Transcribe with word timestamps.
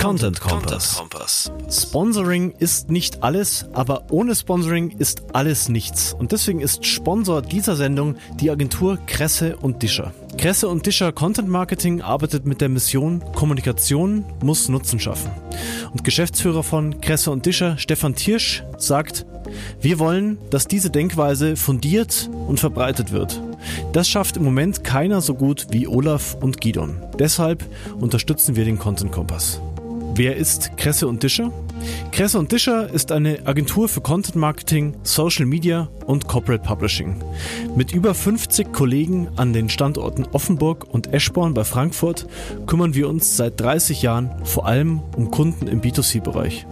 Content 0.00 0.40
Kompass. 0.40 1.02
Sponsoring 1.68 2.54
ist 2.58 2.88
nicht 2.88 3.24
alles, 3.24 3.66
aber 3.72 4.04
ohne 4.10 4.34
Sponsoring 4.34 4.94
ist 4.98 5.34
alles 5.34 5.68
nichts. 5.68 6.14
Und 6.14 6.30
deswegen 6.30 6.60
ist 6.60 6.86
Sponsor 6.86 7.42
dieser 7.42 7.74
Sendung 7.74 8.16
die 8.40 8.50
Agentur 8.50 8.98
Kresse 9.06 9.56
und 9.56 9.82
Discher. 9.82 10.12
Kresse 10.36 10.68
und 10.68 10.86
Discher 10.86 11.10
Content 11.10 11.48
Marketing 11.48 12.00
arbeitet 12.00 12.46
mit 12.46 12.60
der 12.60 12.68
Mission 12.68 13.22
Kommunikation 13.34 14.24
muss 14.42 14.68
Nutzen 14.68 15.00
schaffen. 15.00 15.32
Und 15.92 16.04
Geschäftsführer 16.04 16.62
von 16.62 17.00
Kresse 17.00 17.32
und 17.32 17.44
Discher, 17.44 17.76
Stefan 17.76 18.14
Tiersch, 18.14 18.62
sagt, 18.76 19.26
wir 19.80 19.98
wollen, 19.98 20.38
dass 20.50 20.68
diese 20.68 20.90
Denkweise 20.90 21.56
fundiert 21.56 22.30
und 22.46 22.60
verbreitet 22.60 23.10
wird. 23.10 23.40
Das 23.92 24.08
schafft 24.08 24.36
im 24.36 24.44
Moment 24.44 24.84
keiner 24.84 25.20
so 25.20 25.34
gut 25.34 25.66
wie 25.70 25.88
Olaf 25.88 26.36
und 26.40 26.60
Gidon. 26.60 27.02
Deshalb 27.18 27.64
unterstützen 27.98 28.54
wir 28.54 28.64
den 28.64 28.78
Content 28.78 29.10
Kompass. 29.10 29.60
Wer 30.18 30.34
ist 30.34 30.76
Kresse 30.76 31.06
und 31.06 31.22
Discher? 31.22 31.52
Kresse 32.10 32.40
und 32.40 32.50
Discher 32.50 32.92
ist 32.92 33.12
eine 33.12 33.46
Agentur 33.46 33.88
für 33.88 34.00
Content 34.00 34.34
Marketing, 34.34 34.96
Social 35.04 35.46
Media 35.46 35.88
und 36.06 36.26
Corporate 36.26 36.64
Publishing. 36.64 37.22
Mit 37.76 37.92
über 37.92 38.14
50 38.14 38.72
Kollegen 38.72 39.28
an 39.36 39.52
den 39.52 39.68
Standorten 39.68 40.26
Offenburg 40.32 40.92
und 40.92 41.14
Eschborn 41.14 41.54
bei 41.54 41.62
Frankfurt 41.62 42.26
kümmern 42.66 42.94
wir 42.94 43.08
uns 43.08 43.36
seit 43.36 43.60
30 43.60 44.02
Jahren 44.02 44.32
vor 44.42 44.66
allem 44.66 45.02
um 45.14 45.30
Kunden 45.30 45.68
im 45.68 45.80
B2C-Bereich. 45.80 46.66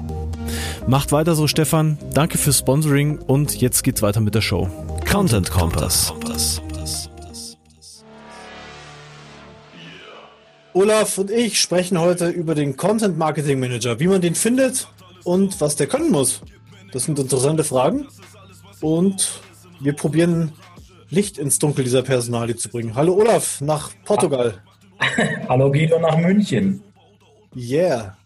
Macht 0.88 1.12
weiter 1.12 1.36
so, 1.36 1.46
Stefan. 1.46 1.98
Danke 2.14 2.38
fürs 2.38 2.58
Sponsoring 2.58 3.18
und 3.18 3.60
jetzt 3.60 3.84
geht's 3.84 4.02
weiter 4.02 4.20
mit 4.20 4.34
der 4.34 4.40
Show. 4.40 4.68
Content 5.08 5.52
Kompass. 5.52 6.12
Olaf 10.76 11.16
und 11.16 11.30
ich 11.30 11.58
sprechen 11.58 11.98
heute 11.98 12.28
über 12.28 12.54
den 12.54 12.76
Content 12.76 13.16
Marketing 13.16 13.58
Manager, 13.58 13.98
wie 13.98 14.08
man 14.08 14.20
den 14.20 14.34
findet 14.34 14.86
und 15.24 15.58
was 15.58 15.74
der 15.74 15.86
können 15.86 16.10
muss. 16.10 16.42
Das 16.92 17.04
sind 17.04 17.18
interessante 17.18 17.64
Fragen 17.64 18.06
und 18.82 19.40
wir 19.80 19.94
probieren 19.94 20.52
Licht 21.08 21.38
ins 21.38 21.58
Dunkel 21.58 21.82
dieser 21.82 22.02
Personalie 22.02 22.56
zu 22.56 22.68
bringen. 22.68 22.94
Hallo 22.94 23.14
Olaf 23.14 23.62
nach 23.62 23.90
Portugal. 24.04 24.62
Hallo 25.48 25.72
Guido 25.72 25.98
nach 25.98 26.18
München. 26.18 26.82
Yeah. 27.56 28.18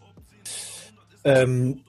Ähm, 1.23 1.79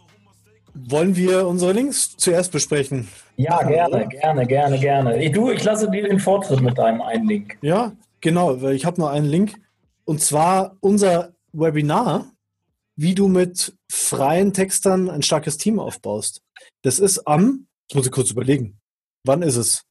wollen 0.75 1.17
wir 1.17 1.49
unsere 1.49 1.73
Links 1.73 2.17
zuerst 2.17 2.53
besprechen? 2.53 3.09
Ja, 3.37 3.65
gerne, 3.65 4.07
gerne, 4.07 4.47
gerne, 4.47 4.79
gerne. 4.79 5.31
Du, 5.33 5.51
ich 5.51 5.65
lasse 5.65 5.91
dir 5.91 6.05
den 6.05 6.21
Vortritt 6.21 6.61
mit 6.61 6.79
deinem 6.79 7.03
einen 7.03 7.27
Link. 7.27 7.59
Ja, 7.63 7.91
genau, 8.21 8.63
weil 8.63 8.75
ich 8.75 8.85
habe 8.85 9.01
nur 9.01 9.11
einen 9.11 9.27
Link. 9.27 9.55
Und 10.05 10.21
zwar 10.21 10.77
unser 10.81 11.35
Webinar, 11.53 12.33
wie 12.97 13.15
du 13.15 13.29
mit 13.29 13.77
freien 13.91 14.53
Textern 14.53 15.09
ein 15.09 15.23
starkes 15.23 15.57
Team 15.57 15.79
aufbaust. 15.79 16.43
Das 16.83 16.99
ist 16.99 17.27
am, 17.27 17.67
ich 17.89 17.97
muss 17.97 18.07
ich 18.07 18.13
kurz 18.13 18.31
überlegen, 18.31 18.79
wann 19.25 19.43
ist 19.43 19.57
es? 19.57 19.85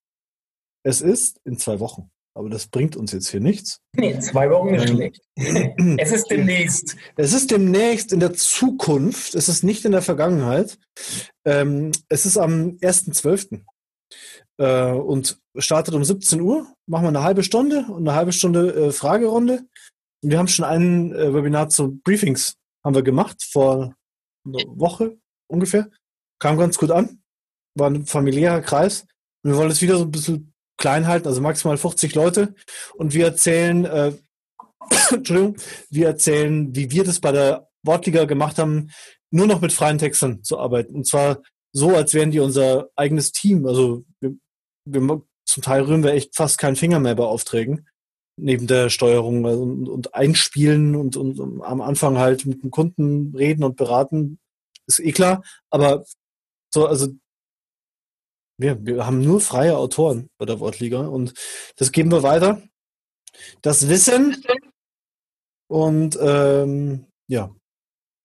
Es 0.83 1.01
ist 1.01 1.39
in 1.45 1.57
zwei 1.57 1.79
Wochen. 1.79 2.09
Aber 2.33 2.49
das 2.49 2.67
bringt 2.67 2.95
uns 2.95 3.11
jetzt 3.11 3.29
hier 3.29 3.41
nichts. 3.41 3.81
Nee, 3.93 4.17
zwei 4.19 4.49
Wochen 4.49 4.73
ist 4.73 4.87
schlecht. 4.87 5.21
es 5.35 6.11
ist 6.11 6.31
demnächst. 6.31 6.95
Es 7.17 7.33
ist 7.33 7.51
demnächst 7.51 8.13
in 8.13 8.21
der 8.21 8.33
Zukunft. 8.33 9.35
Es 9.35 9.49
ist 9.49 9.63
nicht 9.63 9.83
in 9.83 9.91
der 9.91 10.01
Vergangenheit. 10.01 10.77
Ähm, 11.45 11.91
es 12.07 12.25
ist 12.25 12.37
am 12.37 12.77
1.12. 12.77 13.63
Äh, 14.57 14.91
und 14.93 15.39
startet 15.57 15.93
um 15.93 16.05
17 16.05 16.39
Uhr. 16.39 16.73
Machen 16.87 17.03
wir 17.03 17.09
eine 17.09 17.23
halbe 17.23 17.43
Stunde 17.43 17.85
und 17.89 18.07
eine 18.07 18.15
halbe 18.15 18.31
Stunde 18.31 18.73
äh, 18.75 18.91
Fragerunde. 18.91 19.65
Wir 20.21 20.37
haben 20.37 20.47
schon 20.47 20.65
ein 20.65 21.13
äh, 21.13 21.33
Webinar 21.33 21.69
zu 21.69 21.99
Briefings 22.03 22.55
haben 22.83 22.95
wir 22.95 23.03
gemacht 23.03 23.43
vor 23.43 23.95
einer 24.45 24.63
Woche 24.67 25.17
ungefähr. 25.47 25.89
Kam 26.39 26.57
ganz 26.57 26.77
gut 26.77 26.91
an. 26.91 27.21
War 27.75 27.89
ein 27.89 28.05
familiärer 28.05 28.61
Kreis. 28.61 29.05
Wir 29.43 29.55
wollen 29.55 29.71
es 29.71 29.81
wieder 29.81 29.97
so 29.97 30.03
ein 30.03 30.11
bisschen 30.11 30.53
klein 30.77 31.07
halten, 31.07 31.27
also 31.27 31.41
maximal 31.41 31.77
50 31.77 32.15
Leute. 32.15 32.55
Und 32.95 33.13
wir 33.13 33.25
erzählen, 33.25 33.85
äh, 33.85 34.13
Entschuldigung, 35.11 35.57
wir 35.89 36.07
erzählen, 36.07 36.75
wie 36.75 36.91
wir 36.91 37.03
das 37.03 37.19
bei 37.19 37.31
der 37.31 37.69
Wortliga 37.83 38.25
gemacht 38.25 38.57
haben, 38.57 38.91
nur 39.31 39.47
noch 39.47 39.61
mit 39.61 39.73
freien 39.73 39.97
Textern 39.97 40.43
zu 40.43 40.59
arbeiten. 40.59 40.95
Und 40.95 41.07
zwar 41.07 41.41
so, 41.73 41.95
als 41.95 42.13
wären 42.13 42.31
die 42.31 42.39
unser 42.39 42.89
eigenes 42.95 43.31
Team. 43.31 43.65
Also 43.65 44.03
wir, 44.19 44.35
wir, 44.85 45.21
zum 45.45 45.63
Teil 45.63 45.83
rühren 45.83 46.03
wir 46.03 46.13
echt 46.13 46.35
fast 46.35 46.57
keinen 46.57 46.75
Finger 46.75 46.99
mehr 46.99 47.15
bei 47.15 47.23
Aufträgen 47.23 47.87
neben 48.37 48.67
der 48.67 48.89
Steuerung 48.89 49.45
also, 49.45 49.63
und, 49.63 49.89
und 49.89 50.13
Einspielen 50.13 50.95
und, 50.95 51.17
und, 51.17 51.39
und, 51.39 51.61
am 51.61 51.81
Anfang 51.81 52.17
halt 52.17 52.45
mit 52.45 52.63
dem 52.63 52.71
Kunden 52.71 53.35
reden 53.35 53.63
und 53.63 53.75
beraten, 53.75 54.39
ist 54.87 54.99
eh 54.99 55.11
klar. 55.11 55.43
Aber 55.69 56.05
so, 56.73 56.87
also 56.87 57.09
wir, 58.57 58.85
wir 58.85 59.05
haben 59.05 59.21
nur 59.21 59.41
freie 59.41 59.77
Autoren 59.77 60.29
bei 60.37 60.45
der 60.45 60.59
Wortliga 60.59 61.07
und 61.07 61.33
das 61.77 61.91
geben 61.91 62.11
wir 62.11 62.23
weiter. 62.23 62.61
Das 63.61 63.87
Wissen 63.89 64.43
und 65.67 66.17
ähm, 66.21 67.07
ja, 67.27 67.55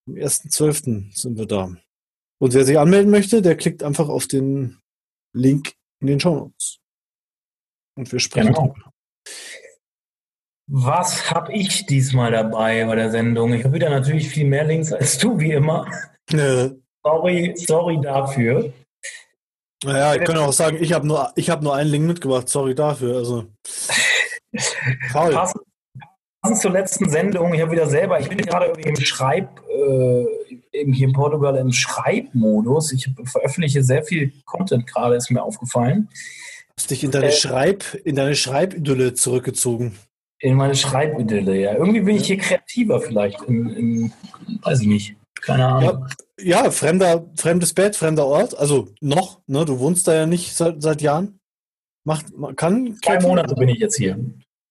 am 0.09 0.15
1.12. 0.15 1.17
sind 1.17 1.39
wir 1.39 1.47
da. 1.47 1.77
Und 2.39 2.55
wer 2.55 2.65
sich 2.65 2.79
anmelden 2.79 3.11
möchte, 3.11 3.41
der 3.41 3.57
klickt 3.57 3.83
einfach 3.83 4.09
auf 4.09 4.27
den 4.27 4.79
Link 5.33 5.75
in 6.01 6.09
den 6.09 6.21
Show 6.21 6.35
Notes. 6.35 6.79
Und 7.97 8.11
wir 8.13 8.21
sprechen 8.21 8.53
genau. 8.53 8.75
Was 10.69 11.31
habe 11.31 11.53
ich 11.53 11.87
diesmal 11.87 12.33
dabei 12.33 12.85
bei 12.85 12.97
der 12.97 13.11
Sendung? 13.11 13.53
Ich 13.55 13.65
habe 13.65 13.75
wieder 13.75 13.89
natürlich 13.89 14.29
viel 14.29 14.47
mehr 14.47 14.65
Links 14.65 14.93
als 14.93 15.17
du, 15.17 15.39
wie 15.39 15.53
immer. 15.53 15.87
Ja. 16.31 16.71
Sorry, 17.05 17.55
sorry 17.57 18.01
dafür. 18.01 18.73
Naja, 19.85 20.17
ich 20.17 20.25
kann 20.25 20.39
auch 20.39 20.53
sagen, 20.53 20.79
ich 20.81 20.93
habe 20.93 21.07
nur, 21.07 21.33
hab 21.37 21.63
nur 21.63 21.77
einen 21.77 21.91
Link 21.91 22.07
mitgebracht. 22.07 22.49
Sorry 22.49 22.75
dafür. 22.75 23.19
Also. 23.19 23.45
Faul. 25.13 25.33
Passend, 25.33 25.63
passend 26.43 26.61
zur 26.61 26.73
letzten 26.73 27.09
Sendung, 27.11 27.55
ich 27.55 27.61
habe 27.61 27.71
wieder 27.71 27.87
selber, 27.87 28.19
ich 28.19 28.29
bin 28.29 28.39
gerade 28.39 28.67
im 28.67 28.97
Schreib, 28.97 29.61
äh, 29.69 30.25
hier 30.73 31.07
in 31.07 31.13
Portugal 31.13 31.57
im 31.57 31.73
Schreibmodus. 31.73 32.93
Ich 32.93 33.09
veröffentliche 33.25 33.85
sehr 33.85 34.03
viel 34.03 34.33
Content 34.45 34.87
gerade, 34.89 35.15
ist 35.15 35.31
mir 35.31 35.43
aufgefallen. 35.43 36.09
Hast 36.77 36.91
dich 36.91 37.05
in 37.05 37.13
deine 37.13 37.29
äh, 37.29 37.33
Schreib, 37.33 37.85
in 38.05 38.17
deine 38.17 38.35
Schreibidylle 38.35 39.15
zurückgezogen 39.15 39.97
in 40.39 40.57
meine 40.57 40.75
Schreibidylle, 40.75 41.59
ja. 41.59 41.75
Irgendwie 41.75 42.01
bin 42.01 42.17
ich 42.17 42.27
hier 42.27 42.39
kreativer 42.39 43.01
vielleicht, 43.01 43.43
in, 43.43 43.69
in, 43.71 44.13
weiß 44.63 44.81
ich 44.83 44.87
nicht. 44.87 45.17
Keine 45.41 45.67
Ahnung. 45.67 46.07
Ja, 46.39 46.65
ja, 46.65 46.71
fremder, 46.71 47.27
fremdes 47.37 47.73
Bett, 47.73 47.97
fremder 47.97 48.27
Ort. 48.27 48.57
Also 48.59 48.89
noch, 49.01 49.41
ne? 49.47 49.65
Du 49.65 49.79
wohnst 49.79 50.07
da 50.09 50.15
ja 50.15 50.27
nicht 50.27 50.55
seit, 50.55 50.83
seit 50.83 51.03
Jahren. 51.03 51.39
Macht, 52.05 52.27
kann. 52.57 52.99
Zwei 53.03 53.21
Monate 53.21 53.55
bin 53.55 53.69
ich 53.69 53.79
jetzt 53.79 53.97
hier. 53.97 54.19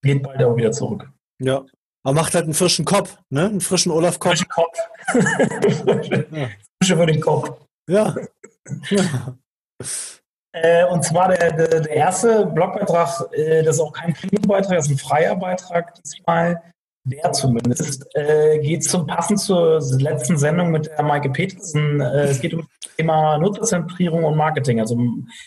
Geht 0.02 0.24
bald 0.24 0.42
aber 0.42 0.56
wieder 0.56 0.72
zurück. 0.72 1.10
Ja. 1.40 1.66
Aber 2.04 2.14
macht 2.14 2.36
halt 2.36 2.46
einen 2.46 2.54
frischen 2.54 2.86
Kopf, 2.86 3.18
ne? 3.30 3.48
Einen 3.48 3.62
frischen 3.62 3.92
Olaf 3.92 4.20
Kopf. 4.20 4.32
Frischen 4.32 4.50
Kopf. 4.50 4.78
Frische 6.82 6.98
für 6.98 7.06
den 7.06 7.22
Kopf. 7.22 7.52
Ja. 7.90 8.16
ja. 8.90 9.38
Äh, 10.56 10.86
und 10.86 11.04
zwar 11.04 11.28
der, 11.30 11.52
der, 11.52 11.82
der 11.82 11.90
erste 11.90 12.46
Blogbeitrag, 12.46 13.28
äh, 13.34 13.62
das 13.62 13.76
ist 13.76 13.82
auch 13.82 13.92
kein 13.92 14.14
Premium-Beitrag, 14.14 14.78
das 14.78 14.86
ist 14.86 14.94
ein 14.94 14.98
freier 14.98 15.36
Beitrag 15.36 15.94
diesmal. 15.96 16.62
Der 17.04 17.34
zumindest 17.34 18.08
äh, 18.16 18.60
geht 18.60 18.84
zum 18.84 19.06
passend 19.06 19.40
zur 19.40 19.80
letzten 20.00 20.38
Sendung 20.38 20.72
mit 20.72 20.88
der 20.88 21.04
Maike 21.04 21.30
Petersen. 21.30 22.00
Äh, 22.00 22.24
es 22.24 22.40
geht 22.40 22.54
um 22.54 22.62
das 22.62 22.96
Thema 22.96 23.38
Nutzerzentrierung 23.38 24.24
und 24.24 24.38
Marketing, 24.38 24.80
also 24.80 24.98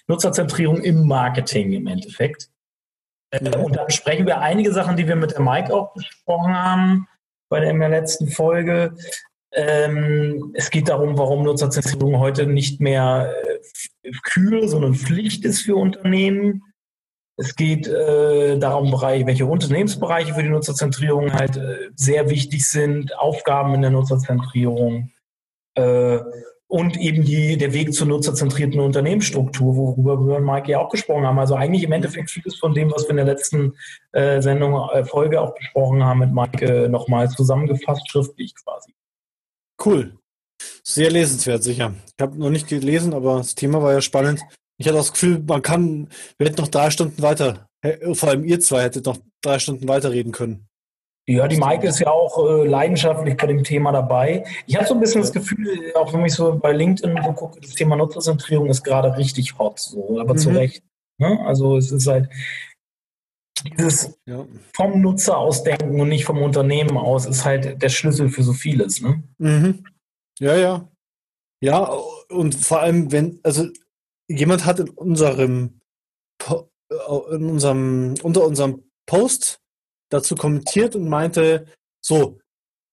Nutzerzentrierung 0.07 0.83
im 0.83 1.07
Marketing 1.09 1.73
im 1.73 1.87
Endeffekt. 1.87 2.51
Äh, 3.31 3.57
und 3.57 3.77
da 3.77 3.85
besprechen 3.85 4.27
wir 4.27 4.41
einige 4.41 4.73
Sachen, 4.73 4.97
die 4.97 5.09
wir 5.09 5.17
mit 5.17 5.33
der 5.33 5.41
Maike 5.41 5.75
auch 5.75 5.95
besprochen 5.95 6.55
haben 6.55 7.09
bei 7.49 7.61
der, 7.61 7.71
in 7.71 7.81
der 7.81 7.89
letzten 7.89 8.29
Folge. 8.29 8.95
Ähm, 9.53 10.53
es 10.55 10.71
geht 10.71 10.89
darum, 10.89 11.17
warum 11.17 11.43
Nutzerzentrierung 11.43 12.19
heute 12.19 12.47
nicht 12.47 12.81
mehr 12.81 13.33
äh, 14.03 14.11
Kür, 14.25 14.69
sondern 14.69 14.95
Pflicht 14.95 15.45
ist 15.45 15.63
für 15.63 15.77
Unternehmen. 15.77 16.63
Es 17.37 17.55
geht 17.55 17.87
äh, 17.87 18.59
darum, 18.59 18.93
welche 18.93 19.47
Unternehmensbereiche 19.47 20.35
für 20.35 20.43
die 20.43 20.49
Nutzerzentrierung 20.49 21.33
halt 21.33 21.57
äh, 21.57 21.91
sehr 21.95 22.31
wichtig 22.31 22.69
sind, 22.69 23.17
Aufgaben 23.17 23.75
in 23.75 23.83
der 23.83 23.93
Nutzerzentrierung 23.93 25.13
äh, 25.75 26.19
und 26.67 26.99
eben 26.99 27.25
die, 27.25 27.57
der 27.57 27.73
Weg 27.73 27.95
zur 27.95 28.09
nutzerzentrierten 28.09 28.81
Unternehmensstruktur, 28.81 29.77
worüber 29.77 30.19
wir 30.27 30.37
und 30.37 30.45
Mike 30.45 30.71
ja 30.71 30.81
auch 30.81 30.91
gesprochen 30.91 31.27
haben. 31.27 31.39
Also 31.39 31.55
eigentlich 31.55 31.85
im 31.85 31.93
Endeffekt 31.93 32.31
vieles 32.31 32.57
von 32.57 32.75
dem, 32.75 32.93
was 32.93 33.05
wir 33.05 33.11
in 33.11 33.17
der 33.17 33.25
letzten 33.25 33.75
äh, 34.13 34.43
Sendung, 34.43 34.75
äh, 34.91 35.05
Folge 35.05 35.41
auch 35.41 35.55
besprochen 35.55 36.05
haben 36.05 36.19
mit 36.19 36.35
Mike, 36.35 36.89
nochmal 36.91 37.31
zusammengefasst, 37.31 38.11
schriftlich 38.11 38.55
quasi. 38.55 38.93
Cool. 39.85 40.17
Sehr 40.83 41.11
lesenswert, 41.11 41.63
sicher. 41.63 41.95
Ich 42.17 42.23
habe 42.23 42.39
noch 42.39 42.51
nicht 42.51 42.69
gelesen, 42.69 43.15
aber 43.15 43.39
das 43.39 43.55
Thema 43.55 43.83
war 43.83 43.93
ja 43.93 44.01
spannend. 44.01 44.43
Ich 44.77 44.87
hatte 44.87 44.97
das 44.97 45.13
Gefühl, 45.13 45.43
man 45.47 45.63
kann, 45.63 46.09
wir 46.39 46.49
hätten 46.49 46.61
noch 46.61 46.69
drei 46.69 46.91
Stunden 46.91 47.21
weiter, 47.23 47.69
vor 48.13 48.29
allem 48.29 48.45
ihr 48.45 48.61
zwei 48.61 48.83
hättet 48.83 49.07
noch 49.07 49.19
drei 49.43 49.59
Stunden 49.59 49.89
weiterreden 49.89 50.33
können. 50.33 50.69
Ja, 51.29 51.47
die 51.47 51.59
Maike 51.59 51.89
ist 51.89 51.99
ja 51.99 52.11
auch 52.11 52.39
äh, 52.39 52.67
leidenschaftlich 52.67 53.37
bei 53.37 53.47
dem 53.47 53.63
Thema 53.63 53.93
dabei. 53.93 54.45
Ich 54.67 54.77
habe 54.77 54.87
so 54.87 54.95
ein 54.95 55.01
bisschen 55.01 55.21
das 55.21 55.33
Gefühl, 55.33 55.93
auch 55.95 56.11
wenn 56.15 56.25
ich 56.25 56.33
so 56.33 56.59
bei 56.59 56.73
LinkedIn 56.73 57.21
so 57.23 57.33
gucke, 57.35 57.61
das 57.61 57.75
Thema 57.75 57.97
Nutzerzentrierung 57.97 58.69
ist 58.69 58.83
gerade 58.83 59.15
richtig 59.19 59.59
hot, 59.59 59.79
so, 59.79 60.19
aber 60.19 60.33
mhm. 60.33 60.39
zu 60.39 60.49
Recht. 60.51 60.83
Ne? 61.19 61.39
Also 61.45 61.77
es 61.77 61.93
ist 61.93 62.07
halt 62.07 62.31
dieses 63.65 64.19
ja. 64.27 64.47
vom 64.75 65.01
Nutzer 65.01 65.37
aus 65.37 65.63
denken 65.63 66.01
und 66.01 66.09
nicht 66.09 66.25
vom 66.25 66.43
Unternehmen 66.43 66.97
aus 66.97 67.27
ist 67.27 67.45
halt 67.45 67.81
der 67.83 67.89
Schlüssel 67.89 68.29
für 68.29 68.43
so 68.43 68.53
vieles. 68.53 69.01
Ne? 69.01 69.23
Mhm. 69.39 69.85
Ja, 70.39 70.57
ja. 70.57 70.89
Ja, 71.61 71.91
und 72.29 72.55
vor 72.55 72.81
allem, 72.81 73.11
wenn, 73.11 73.41
also 73.43 73.67
jemand 74.29 74.65
hat 74.65 74.79
in 74.79 74.91
unserem, 74.91 75.81
äh, 76.49 77.35
in 77.35 77.51
unserem, 77.51 78.15
unter 78.23 78.47
unserem 78.47 78.85
Post 79.07 79.61
dazu 80.11 80.37
kommentiert 80.37 80.95
und 80.95 81.09
meinte, 81.09 81.67
so, 82.01 82.39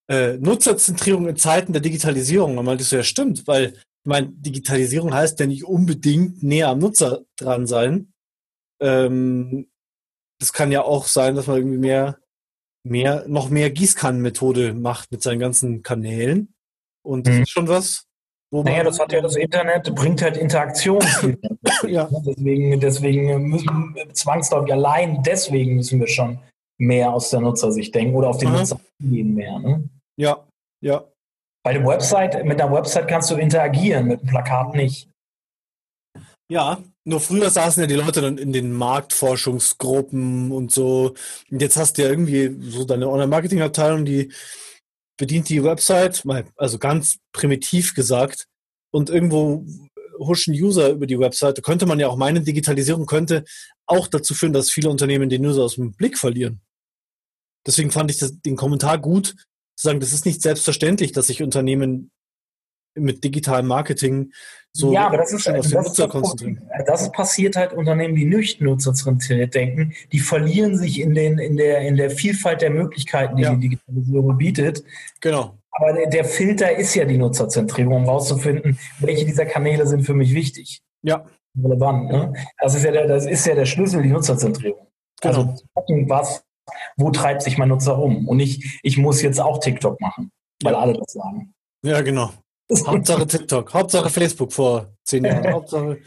äh, 0.10 0.38
Nutzerzentrierung 0.38 1.28
in 1.28 1.36
Zeiten 1.36 1.74
der 1.74 1.82
Digitalisierung. 1.82 2.58
Und 2.58 2.66
meinte 2.66 2.84
so, 2.84 2.96
ja 2.96 3.04
stimmt, 3.04 3.48
weil 3.48 3.74
ich 3.74 4.10
meine, 4.10 4.30
Digitalisierung 4.30 5.14
heißt 5.14 5.40
ja 5.40 5.48
nicht 5.48 5.66
unbedingt 5.66 6.44
näher 6.44 6.70
am 6.70 6.80
Nutzer 6.80 7.22
dran 7.38 7.68
sein. 7.68 8.14
Ähm, 8.82 9.68
das 10.46 10.54
kann 10.54 10.72
ja 10.72 10.84
auch 10.84 11.08
sein, 11.08 11.34
dass 11.34 11.48
man 11.48 11.58
irgendwie 11.58 11.80
mehr, 11.80 12.20
mehr, 12.84 13.26
noch 13.28 13.50
mehr 13.50 13.72
Gießkannenmethode 13.72 14.76
macht 14.76 15.12
mit 15.12 15.24
seinen 15.24 15.40
ganzen 15.40 15.82
Kanälen. 15.82 16.54
Und 17.04 17.26
das 17.26 17.34
mhm. 17.34 17.42
ist 17.42 17.50
schon 17.50 17.68
was, 17.68 18.06
wo 18.52 18.62
naja, 18.62 18.84
das 18.84 19.00
hat 19.00 19.12
ja 19.12 19.22
das 19.22 19.36
Internet, 19.36 19.94
bringt 19.96 20.22
halt 20.22 20.38
Interaktion. 20.38 21.04
ja. 21.88 22.08
Deswegen, 22.28 22.80
deswegen 22.80 23.50
müssen 23.50 23.96
zwangsläufig 24.14 24.72
allein 24.72 25.24
deswegen 25.24 25.78
müssen 25.78 26.00
wir 26.00 26.08
schon 26.08 26.38
mehr 26.78 27.12
aus 27.12 27.32
der 27.32 27.40
Nutzersicht 27.42 27.96
denken 27.96 28.16
oder 28.16 28.30
auf 28.30 28.38
den 28.38 28.50
Aha. 28.50 28.60
Nutzer 28.60 28.80
gehen 29.00 29.34
mehr. 29.34 29.58
Ne? 29.58 29.90
Ja, 30.16 30.46
ja. 30.80 31.06
Bei 31.64 31.74
der 31.74 31.84
Website, 31.88 32.46
mit 32.46 32.62
einer 32.62 32.72
Website 32.72 33.08
kannst 33.08 33.32
du 33.32 33.36
interagieren, 33.36 34.06
mit 34.06 34.20
einem 34.20 34.30
Plakat 34.30 34.76
nicht. 34.76 35.10
Ja, 36.48 36.84
nur 37.06 37.20
früher 37.22 37.50
saßen 37.50 37.82
ja 37.82 37.88
die 37.88 37.96
Leute 37.96 38.22
dann 38.22 38.38
in 38.38 38.54
den 38.54 38.72
Marktforschungsgruppen 38.72 40.52
und 40.52 40.72
so. 40.72 41.16
Und 41.50 41.62
jetzt 41.62 41.78
hast 41.78 41.98
du 41.98 42.04
ja 42.04 42.10
irgendwie 42.10 42.56
so 42.70 42.86
deine 42.86 43.10
Online-Marketing-Abteilung, 43.10 44.06
die 44.06 44.32
bedient 45.18 45.50
die 45.50 45.64
Website, 45.64 46.24
also 46.56 46.78
ganz 46.78 47.18
primitiv 47.32 47.96
gesagt, 47.96 48.48
und 48.92 49.10
irgendwo 49.10 49.66
huschen 50.20 50.54
User 50.54 50.92
über 50.92 51.08
die 51.08 51.20
Website. 51.20 51.58
Da 51.58 51.62
könnte 51.62 51.86
man 51.86 52.00
ja 52.00 52.08
auch 52.08 52.16
meinen, 52.16 52.46
Digitalisierung 52.46 53.06
könnte 53.06 53.44
auch 53.86 54.08
dazu 54.08 54.34
führen, 54.34 54.54
dass 54.54 54.72
viele 54.72 54.90
Unternehmen 54.90 55.30
den 55.30 55.46
User 55.46 55.64
aus 55.64 55.76
dem 55.76 55.94
Blick 55.94 56.18
verlieren. 56.18 56.62
Deswegen 57.66 57.92
fand 57.92 58.12
ich 58.12 58.18
das, 58.18 58.40
den 58.42 58.56
Kommentar 58.56 59.00
gut, 59.00 59.36
zu 59.76 59.88
sagen, 59.88 60.00
das 60.00 60.14
ist 60.14 60.26
nicht 60.26 60.42
selbstverständlich, 60.42 61.12
dass 61.12 61.28
sich 61.28 61.42
Unternehmen 61.42 62.12
mit 62.96 63.24
digitalem 63.24 63.68
Marketing 63.68 64.32
so 64.78 64.92
ja, 64.92 65.08
aber 65.08 65.18
das 65.20 65.32
ist, 65.32 65.48
auf 65.48 65.66
den 65.66 65.82
Nutzer 65.84 66.10
konzentrieren. 66.10 66.70
Das 66.86 67.10
passiert 67.14 67.56
halt 67.56 67.72
Unternehmen, 67.72 68.14
die 68.14 68.26
nicht 68.26 68.60
nutzerzentriert 68.60 69.56
denken, 69.56 69.94
die 70.12 70.20
verlieren 70.20 70.78
sich 70.78 71.00
in, 71.00 71.16
den, 71.16 71.38
in, 71.38 71.56
der, 71.56 71.80
in 71.80 71.96
der 71.96 72.10
Vielfalt 72.10 72.62
der 72.62 72.72
Möglichkeiten, 72.72 73.38
die 73.38 73.44
ja. 73.44 73.56
die 73.56 73.70
Digitalisierung 73.70 74.38
bietet. 74.38 74.84
Genau. 75.22 75.58
Aber 75.72 75.94
der, 75.94 76.10
der 76.10 76.26
Filter 76.26 76.76
ist 76.76 76.94
ja 76.94 77.06
die 77.06 77.18
Nutzerzentrierung, 77.18 77.94
um 77.94 78.04
rauszufinden, 78.04 78.78
welche 79.00 79.26
dieser 79.26 79.46
Kanäle 79.46 79.88
sind 79.88 80.04
für 80.04 80.14
mich 80.14 80.34
wichtig. 80.34 80.82
Ja. 81.04 81.26
Relevant. 81.58 82.12
Ne? 82.12 82.34
Das, 82.60 82.76
ist 82.76 82.84
ja 82.84 82.92
der, 82.92 83.08
das 83.08 83.26
ist 83.26 83.46
ja 83.46 83.56
der 83.56 83.66
Schlüssel, 83.66 84.04
die 84.04 84.10
Nutzerzentrierung. 84.10 84.88
Genau. 85.22 85.34
Also 85.38 85.56
gucken, 85.74 86.10
was, 86.10 86.44
wo 86.98 87.12
treibt 87.12 87.44
sich 87.44 87.58
mein 87.58 87.70
Nutzer 87.70 87.98
um? 87.98 88.28
Und 88.28 88.38
nicht, 88.38 88.82
ich 88.84 88.98
muss 88.98 89.22
jetzt 89.22 89.40
auch 89.40 89.60
TikTok 89.60 90.02
machen, 90.02 90.32
weil 90.64 90.74
ja. 90.74 90.80
alle 90.80 90.94
das 90.94 91.14
sagen. 91.14 91.54
Ja, 91.82 92.02
genau. 92.02 92.32
Hauptsache 92.72 93.28
TikTok, 93.28 93.74
Hauptsache 93.74 94.10
Facebook 94.10 94.52
vor 94.52 94.94
zehn 95.04 95.26
Jahren. 95.26 95.52
Hauptsache, 95.54 96.00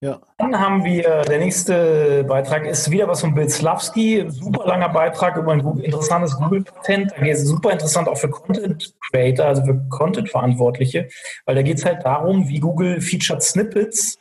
ja. 0.00 0.20
Dann 0.36 0.58
haben 0.58 0.84
wir, 0.84 1.22
der 1.22 1.38
nächste 1.38 2.22
Beitrag 2.24 2.66
ist 2.66 2.88
wieder 2.90 3.08
was 3.08 3.20
von 3.20 3.34
Bill 3.34 3.48
Slavsky. 3.48 4.26
Super 4.28 4.66
langer 4.66 4.90
Beitrag 4.90 5.36
über 5.36 5.52
ein 5.52 5.80
interessantes 5.80 6.36
Google-Patent. 6.36 7.12
Da 7.16 7.22
geht 7.22 7.34
es 7.34 7.44
super 7.44 7.72
interessant 7.72 8.08
auch 8.08 8.16
für 8.16 8.30
Content 8.30 8.94
Creator, 9.10 9.46
also 9.46 9.64
für 9.64 9.80
Content-Verantwortliche, 9.88 11.08
weil 11.46 11.54
da 11.56 11.62
geht 11.62 11.78
es 11.78 11.84
halt 11.84 12.04
darum, 12.04 12.48
wie 12.48 12.60
Google 12.60 13.00
Featured 13.00 13.42
Snippets 13.42 14.18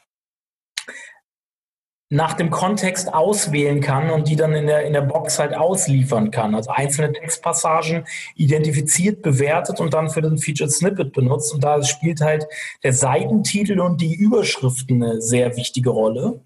nach 2.10 2.34
dem 2.34 2.50
Kontext 2.52 3.14
auswählen 3.14 3.82
kann 3.82 4.10
und 4.10 4.30
die 4.30 4.38
dann 4.38 4.54
in 4.54 4.68
der, 4.68 4.86
in 4.86 4.94
der 4.94 5.02
Box 5.02 5.40
halt 5.40 5.54
ausliefern 5.54 6.32
kann. 6.32 6.56
Also 6.56 6.70
einzelne 6.72 7.12
Textpassagen 7.12 8.06
identifiziert, 8.36 9.22
bewertet 9.22 9.82
und 9.82 9.94
dann 9.94 10.10
für 10.10 10.22
den 10.22 10.38
Featured 10.38 10.72
Snippet 10.72 11.12
benutzt. 11.12 11.54
Und 11.54 11.64
da 11.64 11.84
spielt 11.84 12.22
halt 12.22 12.48
der 12.84 12.94
Seitentitel 12.94 13.82
und 13.82 14.00
die 14.00 14.16
Überschriften 14.16 15.04
eine 15.04 15.22
sehr 15.22 15.58
wichtige 15.58 15.90
Rolle. 15.90 16.40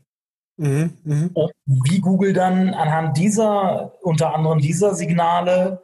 Mhm, 0.57 0.97
mh. 1.03 1.29
Und 1.33 1.51
wie 1.65 1.99
Google 1.99 2.33
dann 2.33 2.73
anhand 2.73 3.17
dieser, 3.17 3.93
unter 4.01 4.33
anderem 4.33 4.59
dieser 4.59 4.95
Signale, 4.95 5.83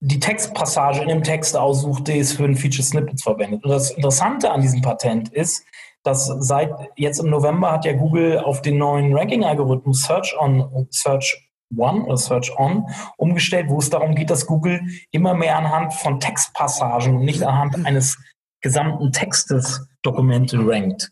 die 0.00 0.20
Textpassage 0.20 1.02
in 1.02 1.08
dem 1.08 1.22
Text 1.22 1.56
aussucht, 1.56 2.08
die 2.08 2.18
es 2.18 2.32
für 2.32 2.44
ein 2.44 2.56
Featured 2.56 2.84
Snippet 2.84 3.20
verwendet. 3.20 3.64
Und 3.64 3.70
das 3.70 3.92
Interessante 3.92 4.50
an 4.50 4.60
diesem 4.60 4.80
Patent 4.80 5.32
ist, 5.32 5.64
dass 6.02 6.26
seit 6.40 6.72
jetzt 6.96 7.20
im 7.20 7.30
November 7.30 7.72
hat 7.72 7.84
ja 7.84 7.92
Google 7.92 8.38
auf 8.38 8.62
den 8.62 8.78
neuen 8.78 9.14
Ranking-Algorithmus 9.14 10.04
Search 10.04 10.36
on 10.38 10.86
Search 10.90 11.48
One 11.76 12.04
oder 12.04 12.16
Search 12.16 12.56
On 12.58 12.86
umgestellt, 13.16 13.66
wo 13.68 13.78
es 13.78 13.90
darum 13.90 14.14
geht, 14.14 14.30
dass 14.30 14.46
Google 14.46 14.80
immer 15.10 15.34
mehr 15.34 15.56
anhand 15.56 15.92
von 15.94 16.18
Textpassagen 16.18 17.16
und 17.16 17.24
nicht 17.24 17.42
anhand 17.42 17.84
eines 17.84 18.16
gesamten 18.60 19.12
Textes 19.12 19.86
Dokumente 20.02 20.58
rankt. 20.58 21.10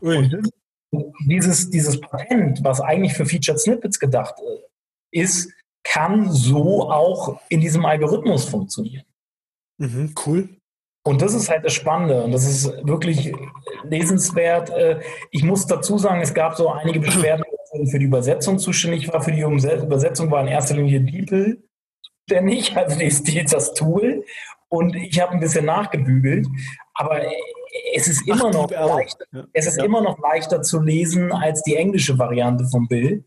Und 0.00 0.50
dieses, 1.26 1.70
dieses 1.70 2.00
Patent, 2.00 2.62
was 2.62 2.80
eigentlich 2.80 3.14
für 3.14 3.26
Featured 3.26 3.60
Snippets 3.60 3.98
gedacht 3.98 4.34
äh, 4.40 5.20
ist, 5.20 5.52
kann 5.82 6.32
so 6.32 6.90
auch 6.90 7.40
in 7.48 7.60
diesem 7.60 7.84
Algorithmus 7.84 8.48
funktionieren. 8.48 9.04
Mhm, 9.78 10.14
cool. 10.26 10.48
Und 11.06 11.22
das 11.22 11.34
ist 11.34 11.48
halt 11.48 11.64
das 11.64 11.72
Spannende 11.72 12.24
und 12.24 12.32
das 12.32 12.44
ist 12.44 12.66
wirklich 12.84 13.32
lesenswert. 13.84 14.70
Äh, 14.70 14.98
ich 15.30 15.44
muss 15.44 15.64
dazu 15.64 15.98
sagen, 15.98 16.20
es 16.20 16.34
gab 16.34 16.56
so 16.56 16.68
einige 16.68 16.98
Beschwerden, 16.98 17.44
für 17.90 17.98
die 18.00 18.06
Übersetzung 18.06 18.58
zuständig 18.58 19.12
war. 19.12 19.22
Für 19.22 19.30
die 19.30 19.42
Übersetzung 19.42 20.30
war 20.32 20.40
in 20.40 20.48
erster 20.48 20.74
Linie 20.74 21.00
DeepL 21.00 21.62
zuständig, 22.26 22.76
also 22.76 22.98
die 22.98 23.44
das 23.44 23.74
Tool. 23.74 24.24
Und 24.68 24.96
ich 24.96 25.20
habe 25.20 25.32
ein 25.32 25.40
bisschen 25.40 25.66
nachgebügelt. 25.66 26.48
Aber 26.94 27.20
es 27.94 28.08
ist 28.08 28.26
immer 28.26 28.46
Ach, 28.46 28.52
noch 28.52 28.70
leichter, 28.72 29.24
es 29.52 29.66
ist 29.66 29.78
ja. 29.78 29.84
immer 29.84 30.00
noch 30.00 30.18
leichter 30.18 30.60
zu 30.62 30.80
lesen 30.80 31.30
als 31.30 31.62
die 31.62 31.76
englische 31.76 32.18
Variante 32.18 32.66
von 32.66 32.88
Bill 32.88 33.24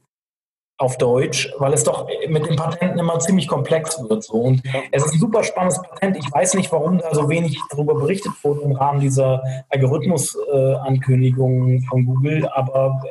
auf 0.80 0.98
Deutsch, 0.98 1.54
weil 1.60 1.74
es 1.74 1.84
doch 1.84 2.08
mit 2.30 2.48
den 2.48 2.56
Patenten 2.56 2.98
immer 2.98 3.20
ziemlich 3.20 3.50
komplex 3.50 4.02
wird. 4.08 4.24
So. 4.24 4.36
Und 4.36 4.64
es 4.92 5.06
ist 5.06 5.14
ein 5.14 5.20
super 5.20 5.44
spannendes 5.44 5.82
Patent. 5.82 6.16
Ich 6.18 6.32
weiß 6.32 6.54
nicht, 6.54 6.72
warum 6.72 7.00
da 7.00 7.14
so 7.14 7.28
wenig 7.30 7.60
darüber 7.70 7.96
berichtet 7.96 8.32
wurde 8.44 8.62
im 8.62 8.72
Rahmen 8.72 9.02
dieser 9.02 9.44
Algorithmus-Ankündigungen 9.70 11.80
äh, 11.80 11.82
von 11.82 12.06
Google, 12.06 12.48
aber 12.48 13.02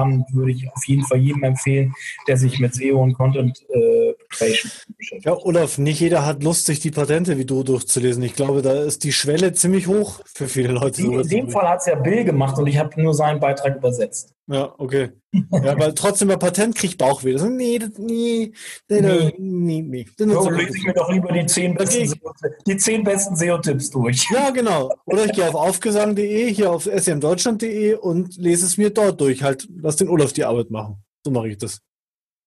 spannend, 0.00 0.26
würde 0.32 0.52
ich 0.52 0.68
auf 0.72 0.84
jeden 0.86 1.04
Fall 1.04 1.18
jedem 1.18 1.42
empfehlen, 1.42 1.94
der 2.26 2.36
sich 2.36 2.58
mit 2.58 2.74
SEO 2.74 3.02
und 3.02 3.14
Content 3.14 3.58
äh, 3.68 4.14
Creation 4.30 4.70
beschäftigt. 4.96 5.26
Ja, 5.26 5.36
Olaf, 5.36 5.78
nicht 5.78 6.00
jeder 6.00 6.24
hat 6.24 6.42
Lust, 6.42 6.66
sich 6.66 6.80
die 6.80 6.90
Patente 6.90 7.38
wie 7.38 7.44
du 7.44 7.62
durchzulesen. 7.62 8.22
Ich 8.22 8.34
glaube, 8.34 8.62
da 8.62 8.82
ist 8.82 9.04
die 9.04 9.12
Schwelle 9.12 9.52
ziemlich 9.52 9.86
hoch 9.86 10.20
für 10.26 10.48
viele 10.48 10.72
Leute. 10.72 11.02
In, 11.02 11.20
in 11.20 11.28
dem 11.28 11.50
Fall 11.50 11.68
hat 11.68 11.80
es 11.80 11.86
ja 11.86 11.94
Bill 11.94 12.24
gemacht 12.24 12.58
und 12.58 12.66
ich 12.66 12.78
habe 12.78 13.00
nur 13.00 13.14
seinen 13.14 13.40
Beitrag 13.40 13.76
übersetzt. 13.76 14.34
Ja, 14.46 14.74
okay. 14.78 15.10
Ja, 15.32 15.78
weil 15.78 15.94
trotzdem 15.94 16.26
bei 16.26 16.36
Patent 16.36 16.74
kriege 16.74 16.92
ich 16.92 16.98
Bauchweh. 16.98 17.34
Das, 17.34 17.44
nee, 17.44 17.78
das, 17.78 17.90
nee, 17.98 18.52
nee, 18.88 19.00
nee, 19.00 19.32
nee. 19.38 19.82
nee. 19.82 20.06
So 20.16 20.50
lese 20.50 20.76
ich 20.76 20.84
mir 20.84 20.92
doch 20.92 21.08
lieber 21.08 21.30
die 21.30 21.46
zehn 21.46 21.76
besten, 21.76 22.20
die 22.66 22.76
zehn 22.76 23.04
besten 23.04 23.36
SEO-Tipps 23.36 23.90
durch. 23.90 24.28
Ja, 24.32 24.50
genau. 24.50 24.92
Oder 25.04 25.26
ich 25.26 25.32
gehe 25.32 25.48
auf 25.48 25.54
aufgesang.de, 25.54 26.52
hier 26.52 26.72
auf 26.72 26.90
smdeutschland.de 26.92 27.94
und 27.94 28.38
lese 28.38 28.66
es 28.66 28.76
mir 28.76 28.90
dort 28.90 29.20
durch. 29.20 29.44
Halt, 29.44 29.68
lass 29.90 29.96
den 29.96 30.08
Olaf 30.08 30.32
die 30.32 30.44
Arbeit 30.44 30.70
machen. 30.70 31.02
So 31.24 31.32
mache 31.32 31.48
ich 31.48 31.58
das. 31.58 31.80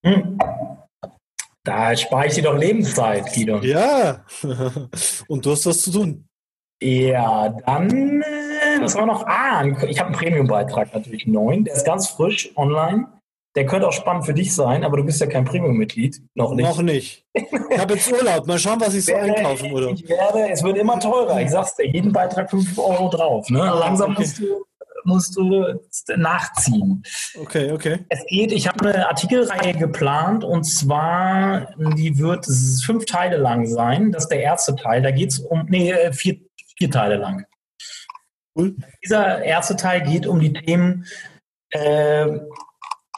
Hm. 0.05 0.37
Da 1.65 1.95
spare 1.95 2.27
ich 2.27 2.35
dir 2.35 2.43
doch 2.43 2.57
Lebenszeit, 2.57 3.33
Guido. 3.33 3.59
Ja. 3.59 4.25
Und 5.27 5.45
du 5.45 5.51
hast 5.51 5.65
was 5.65 5.81
zu 5.81 5.91
tun. 5.91 6.25
Ja, 6.81 7.49
dann, 7.65 8.21
äh, 8.21 8.81
was 8.81 8.95
war 8.95 9.05
noch? 9.05 9.25
Ah, 9.25 9.65
ich 9.87 9.99
habe 9.99 10.07
einen 10.07 10.15
Premium-Beitrag 10.15 10.93
natürlich 10.93 11.27
neun. 11.27 11.65
Der 11.65 11.75
ist 11.75 11.85
ganz 11.85 12.07
frisch 12.07 12.51
online. 12.55 13.07
Der 13.55 13.65
könnte 13.65 13.87
auch 13.87 13.93
spannend 13.93 14.25
für 14.25 14.33
dich 14.33 14.53
sein, 14.55 14.83
aber 14.83 14.97
du 14.97 15.03
bist 15.03 15.21
ja 15.21 15.27
kein 15.27 15.45
Premium-Mitglied. 15.45 16.21
Noch 16.33 16.53
nicht. 16.53 16.67
Noch 16.67 16.81
nicht. 16.81 17.25
Ich 17.33 17.79
habe 17.79 17.93
jetzt 17.93 18.11
Urlaub. 18.11 18.47
Mal 18.47 18.57
schauen, 18.57 18.81
was 18.81 18.93
ich 18.95 19.05
so 19.05 19.13
einkaufen 19.13 19.71
würde. 19.71 19.91
Ich 19.91 20.09
werde, 20.09 20.49
es 20.49 20.63
wird 20.63 20.77
immer 20.77 20.99
teurer. 20.99 21.41
Ich 21.41 21.51
sag's 21.51 21.75
dir, 21.75 21.87
jeden 21.87 22.11
Beitrag 22.11 22.49
5 22.49 22.77
Euro 22.79 23.09
drauf. 23.09 23.49
Ne? 23.49 23.61
Ah, 23.61 23.79
Langsam 23.79 24.13
musst 24.13 24.39
du 24.39 24.65
musst 25.05 25.35
du 25.35 25.79
nachziehen. 26.15 27.03
Okay, 27.39 27.71
okay. 27.71 28.05
Es 28.09 28.25
geht, 28.27 28.51
ich 28.51 28.67
habe 28.67 28.93
eine 28.93 29.07
Artikelreihe 29.07 29.73
geplant 29.73 30.43
und 30.43 30.63
zwar, 30.63 31.73
die 31.77 32.17
wird 32.17 32.47
fünf 32.85 33.05
Teile 33.05 33.37
lang 33.37 33.65
sein. 33.67 34.11
Das 34.11 34.23
ist 34.23 34.29
der 34.29 34.41
erste 34.41 34.75
Teil. 34.75 35.01
Da 35.01 35.11
geht 35.11 35.31
es 35.31 35.39
um, 35.39 35.65
nee, 35.67 35.91
äh, 35.91 36.13
vier, 36.13 36.39
vier 36.77 36.91
Teile 36.91 37.17
lang. 37.17 37.45
Cool. 38.55 38.75
Dieser 39.03 39.41
erste 39.43 39.75
Teil 39.75 40.01
geht 40.01 40.27
um 40.27 40.39
die 40.39 40.53
Themen, 40.53 41.05
äh, 41.71 42.39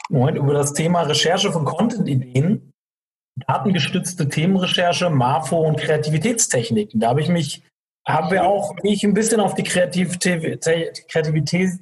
Moment, 0.08 0.38
über 0.38 0.54
das 0.54 0.72
Thema 0.72 1.02
Recherche 1.02 1.52
von 1.52 1.64
Content-Ideen, 1.64 2.72
datengestützte 3.46 4.28
Themenrecherche, 4.28 5.10
Marfo 5.10 5.58
und 5.58 5.78
Kreativitätstechniken. 5.78 7.00
Da 7.00 7.08
habe 7.08 7.20
ich 7.20 7.28
mich 7.28 7.62
haben 8.06 8.30
wir 8.30 8.46
auch 8.46 8.74
mich 8.82 9.02
ein 9.04 9.14
bisschen 9.14 9.40
auf 9.40 9.54
die 9.54 9.64
Kreativität, 9.64 11.08
Kreativität, 11.08 11.80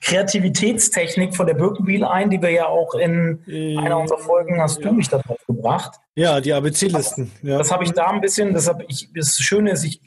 Kreativitätstechnik 0.00 1.34
von 1.34 1.46
der 1.46 1.54
Birkenbiel 1.54 2.04
ein, 2.04 2.30
die 2.30 2.40
wir 2.40 2.50
ja 2.50 2.66
auch 2.66 2.94
in 2.94 3.42
einer 3.78 3.98
unserer 3.98 4.18
Folgen 4.18 4.60
hast 4.60 4.78
ja. 4.78 4.88
du 4.88 4.92
mich 4.92 5.08
darauf 5.08 5.38
gebracht. 5.46 5.98
Ja, 6.14 6.40
die 6.40 6.52
ABC-Listen. 6.52 7.32
Ja. 7.42 7.58
Das 7.58 7.72
habe 7.72 7.82
ich 7.84 7.90
da 7.90 8.06
ein 8.06 8.20
bisschen, 8.20 8.52
deshalb 8.54 8.84
ich, 8.88 9.08
das 9.12 9.36
Schöne 9.38 9.72
ist, 9.72 9.82
ich, 9.82 10.00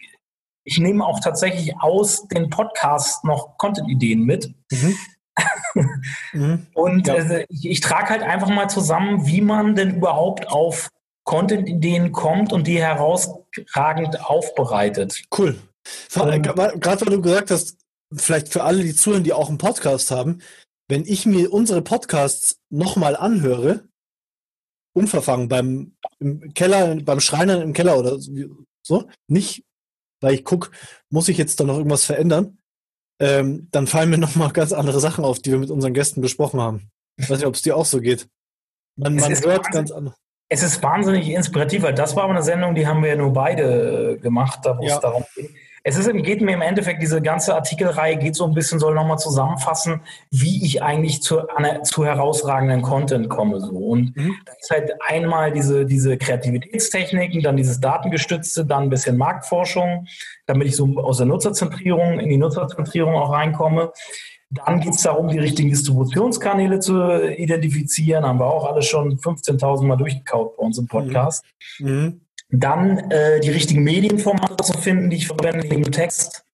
ich 0.63 0.79
nehme 0.79 1.05
auch 1.05 1.19
tatsächlich 1.19 1.73
aus 1.81 2.25
den 2.29 2.49
Podcasts 2.49 3.23
noch 3.25 3.57
Content-Ideen 3.57 4.23
mit. 4.23 4.53
Mhm. 4.71 4.95
mhm. 6.33 6.67
Und 6.73 7.07
ja. 7.07 7.15
äh, 7.15 7.45
ich, 7.49 7.69
ich 7.69 7.81
trage 7.81 8.09
halt 8.09 8.23
einfach 8.23 8.49
mal 8.49 8.69
zusammen, 8.69 9.27
wie 9.27 9.41
man 9.41 9.75
denn 9.75 9.95
überhaupt 9.95 10.47
auf 10.47 10.89
Content-Ideen 11.23 12.11
kommt 12.11 12.51
und 12.51 12.67
die 12.67 12.81
herausragend 12.81 14.25
aufbereitet. 14.25 15.23
Cool. 15.37 15.59
Gerade 16.13 17.05
weil 17.05 17.15
du 17.15 17.21
gesagt 17.21 17.51
hast, 17.51 17.77
vielleicht 18.13 18.49
für 18.49 18.63
alle, 18.63 18.83
die 18.83 18.95
zuhören, 18.95 19.23
die 19.23 19.33
auch 19.33 19.49
einen 19.49 19.57
Podcast 19.57 20.11
haben, 20.11 20.39
wenn 20.89 21.05
ich 21.05 21.25
mir 21.25 21.51
unsere 21.51 21.81
Podcasts 21.81 22.59
nochmal 22.69 23.15
anhöre, 23.15 23.87
unverfangen 24.95 25.47
beim 25.47 25.95
im 26.19 26.53
Keller, 26.53 26.95
beim 27.01 27.19
Schreinern 27.19 27.61
im 27.61 27.73
Keller 27.73 27.97
oder 27.97 28.17
so, 28.85 29.09
nicht, 29.27 29.63
weil 30.21 30.35
ich 30.35 30.45
gucke, 30.45 30.69
muss 31.09 31.29
ich 31.29 31.37
jetzt 31.37 31.59
da 31.59 31.63
noch 31.63 31.77
irgendwas 31.77 32.05
verändern, 32.05 32.59
ähm, 33.19 33.67
dann 33.71 33.87
fallen 33.87 34.09
mir 34.09 34.17
nochmal 34.19 34.51
ganz 34.51 34.71
andere 34.71 34.99
Sachen 34.99 35.23
auf, 35.23 35.39
die 35.39 35.51
wir 35.51 35.59
mit 35.59 35.71
unseren 35.71 35.93
Gästen 35.93 36.21
besprochen 36.21 36.61
haben. 36.61 36.89
Ich 37.17 37.29
weiß 37.29 37.39
nicht, 37.39 37.47
ob 37.47 37.55
es 37.55 37.61
dir 37.61 37.75
auch 37.75 37.85
so 37.85 37.99
geht. 37.99 38.27
Man, 38.95 39.15
man 39.15 39.33
hört 39.33 39.71
ganz 39.71 39.91
anders. 39.91 40.15
Es 40.53 40.61
ist 40.61 40.83
wahnsinnig 40.83 41.31
inspirativ, 41.31 41.81
weil 41.81 41.95
das 41.95 42.15
war 42.15 42.29
eine 42.29 42.43
Sendung, 42.43 42.75
die 42.75 42.85
haben 42.85 43.01
wir 43.01 43.09
ja 43.09 43.15
nur 43.15 43.33
beide 43.33 44.17
äh, 44.17 44.17
gemacht, 44.19 44.59
da 44.61 44.77
wo 44.77 44.83
ja. 44.83 44.93
es 44.93 44.99
darum 44.99 45.25
geht. 45.33 45.49
Es 45.81 45.97
ist, 45.97 46.13
geht 46.13 46.41
mir 46.41 46.53
im 46.53 46.61
Endeffekt, 46.61 47.01
diese 47.01 47.23
ganze 47.23 47.55
Artikelreihe 47.55 48.17
geht 48.17 48.35
so 48.35 48.45
ein 48.45 48.53
bisschen, 48.53 48.77
soll 48.77 48.93
nochmal 48.93 49.17
zusammenfassen, 49.17 50.01
wie 50.29 50.63
ich 50.63 50.83
eigentlich 50.83 51.23
zu, 51.23 51.41
zu 51.81 52.05
herausragenden 52.05 52.83
Content 52.83 53.29
komme. 53.29 53.61
So. 53.61 53.71
Und 53.71 54.15
mhm. 54.15 54.35
das 54.45 54.55
ist 54.61 54.69
halt 54.69 54.91
einmal 55.09 55.51
diese, 55.51 55.87
diese 55.87 56.17
Kreativitätstechniken, 56.17 57.41
dann 57.41 57.57
dieses 57.57 57.81
Datengestützte, 57.81 58.63
dann 58.63 58.83
ein 58.83 58.89
bisschen 58.89 59.17
Marktforschung, 59.17 60.05
damit 60.45 60.67
ich 60.67 60.75
so 60.75 60.85
aus 60.99 61.17
der 61.17 61.25
Nutzerzentrierung 61.25 62.19
in 62.19 62.29
die 62.29 62.37
Nutzerzentrierung 62.37 63.15
auch 63.15 63.33
reinkomme. 63.33 63.91
Dann 64.53 64.79
geht 64.79 64.93
es 64.93 65.01
darum, 65.01 65.29
die 65.29 65.39
richtigen 65.39 65.69
Distributionskanäle 65.69 66.79
zu 66.79 67.27
identifizieren. 67.37 68.25
Haben 68.25 68.39
wir 68.39 68.45
auch 68.45 68.65
alles 68.65 68.85
schon 68.85 69.17
15.000 69.17 69.85
Mal 69.85 69.95
durchgekaut 69.95 70.57
bei 70.57 70.63
uns 70.63 70.77
im 70.77 70.87
Podcast. 70.87 71.43
Mhm. 71.79 71.87
mhm. 71.87 72.19
Dann 72.55 73.09
äh, 73.09 73.39
die 73.39 73.49
richtigen 73.49 73.83
Medienformate 73.83 74.63
zu 74.63 74.77
finden, 74.77 75.09
die 75.09 75.17
ich 75.17 75.27
verwende, 75.27 75.67
neben 75.67 75.91
Text. 75.91 76.45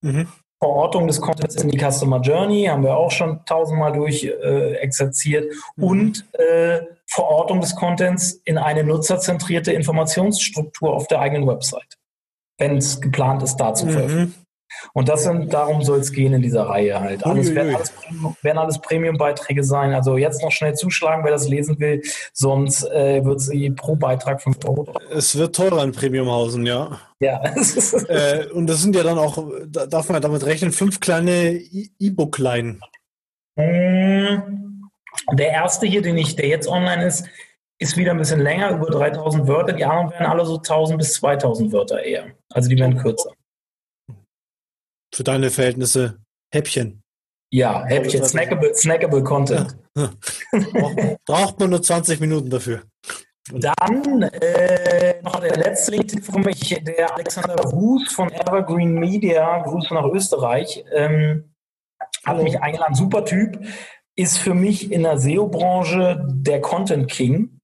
Mhm. 0.00 0.26
Verortung 0.58 1.06
des 1.08 1.20
Contents 1.20 1.56
in 1.56 1.68
die 1.68 1.78
Customer 1.78 2.20
Journey 2.20 2.64
haben 2.66 2.84
wir 2.84 2.96
auch 2.96 3.10
schon 3.10 3.44
tausendmal 3.44 3.92
durch 3.92 4.24
äh, 4.24 4.74
exerziert. 4.76 5.52
Mhm. 5.76 5.84
Und 5.84 6.26
äh, 6.38 6.80
Verortung 7.06 7.60
des 7.60 7.74
Contents 7.76 8.40
in 8.44 8.56
eine 8.56 8.84
nutzerzentrierte 8.84 9.72
Informationsstruktur 9.72 10.94
auf 10.94 11.06
der 11.08 11.20
eigenen 11.20 11.46
Website, 11.46 11.98
wenn 12.58 12.78
es 12.78 13.00
geplant 13.00 13.42
ist, 13.42 13.56
da 13.56 13.74
zu 13.74 13.86
mhm. 13.86 13.90
veröffentlichen. 13.90 14.41
Und 14.92 15.08
das 15.08 15.24
sind, 15.24 15.52
darum 15.52 15.82
soll 15.82 16.00
es 16.00 16.12
gehen 16.12 16.32
in 16.32 16.42
dieser 16.42 16.64
Reihe 16.64 17.00
halt. 17.00 17.24
Alles, 17.24 17.54
werden, 17.54 17.74
alles, 17.74 17.92
werden 18.42 18.58
alles 18.58 18.80
Premium-Beiträge 18.80 19.64
sein. 19.64 19.94
Also 19.94 20.16
jetzt 20.16 20.42
noch 20.42 20.52
schnell 20.52 20.74
zuschlagen, 20.74 21.24
wer 21.24 21.32
das 21.32 21.48
lesen 21.48 21.78
will, 21.80 22.02
sonst 22.32 22.84
äh, 22.84 23.24
wird 23.24 23.40
sie 23.40 23.70
pro 23.70 23.96
Beitrag 23.96 24.42
5 24.42 24.58
Euro. 24.66 24.94
Es 25.10 25.36
wird 25.36 25.56
teurer 25.56 25.82
in 25.82 25.92
Premiumhausen, 25.92 26.66
ja. 26.66 27.00
Ja. 27.20 27.42
äh, 28.08 28.46
und 28.48 28.66
das 28.66 28.82
sind 28.82 28.96
ja 28.96 29.02
dann 29.02 29.18
auch, 29.18 29.38
darf 29.66 30.08
man 30.08 30.20
damit 30.20 30.44
rechnen, 30.44 30.72
fünf 30.72 31.00
kleine 31.00 31.52
E-Book-Line. 31.98 32.80
Hm, 33.56 34.82
der 35.32 35.48
erste 35.48 35.86
hier, 35.86 36.02
den 36.02 36.18
ich, 36.18 36.36
der 36.36 36.48
jetzt 36.48 36.68
online 36.68 37.06
ist, 37.06 37.26
ist 37.78 37.96
wieder 37.96 38.12
ein 38.12 38.18
bisschen 38.18 38.40
länger, 38.40 38.70
über 38.70 38.86
3000 38.86 39.46
Wörter. 39.48 39.72
Die 39.72 39.84
anderen 39.84 40.10
werden 40.12 40.26
alle 40.26 40.46
so 40.46 40.56
1000 40.56 40.98
bis 40.98 41.14
2000 41.14 41.72
Wörter 41.72 42.02
eher. 42.02 42.26
Also 42.50 42.68
die 42.68 42.78
werden 42.78 42.96
kürzer 42.96 43.32
für 45.14 45.24
deine 45.24 45.50
Verhältnisse 45.50 46.18
Häppchen. 46.52 47.02
Ja, 47.52 47.84
Häppchen, 47.84 48.24
snackable, 48.24 48.74
snackable 48.74 49.22
Content. 49.22 49.76
Ja. 49.96 50.10
Braucht 51.26 51.60
man 51.60 51.70
nur 51.70 51.82
20 51.82 52.18
Minuten 52.20 52.48
dafür. 52.48 52.82
Dann 53.50 54.22
äh, 54.22 55.20
noch 55.22 55.40
der 55.40 55.56
letzte 55.56 55.92
Link 55.92 56.24
für 56.24 56.38
mich, 56.38 56.80
der 56.82 57.14
Alexander 57.14 57.56
Ruß 57.56 58.12
von 58.12 58.32
Evergreen 58.32 58.94
Media, 58.94 59.62
Grüße 59.62 59.92
nach 59.92 60.06
Österreich, 60.06 60.84
ähm, 60.92 61.52
hat 62.24 62.42
mich 62.42 62.60
eingeladen, 62.60 62.94
super 62.94 63.24
Typ, 63.24 63.58
ist 64.16 64.38
für 64.38 64.54
mich 64.54 64.92
in 64.92 65.02
der 65.02 65.18
SEO-Branche 65.18 66.24
der 66.28 66.60
Content 66.60 67.10
King. 67.10 67.58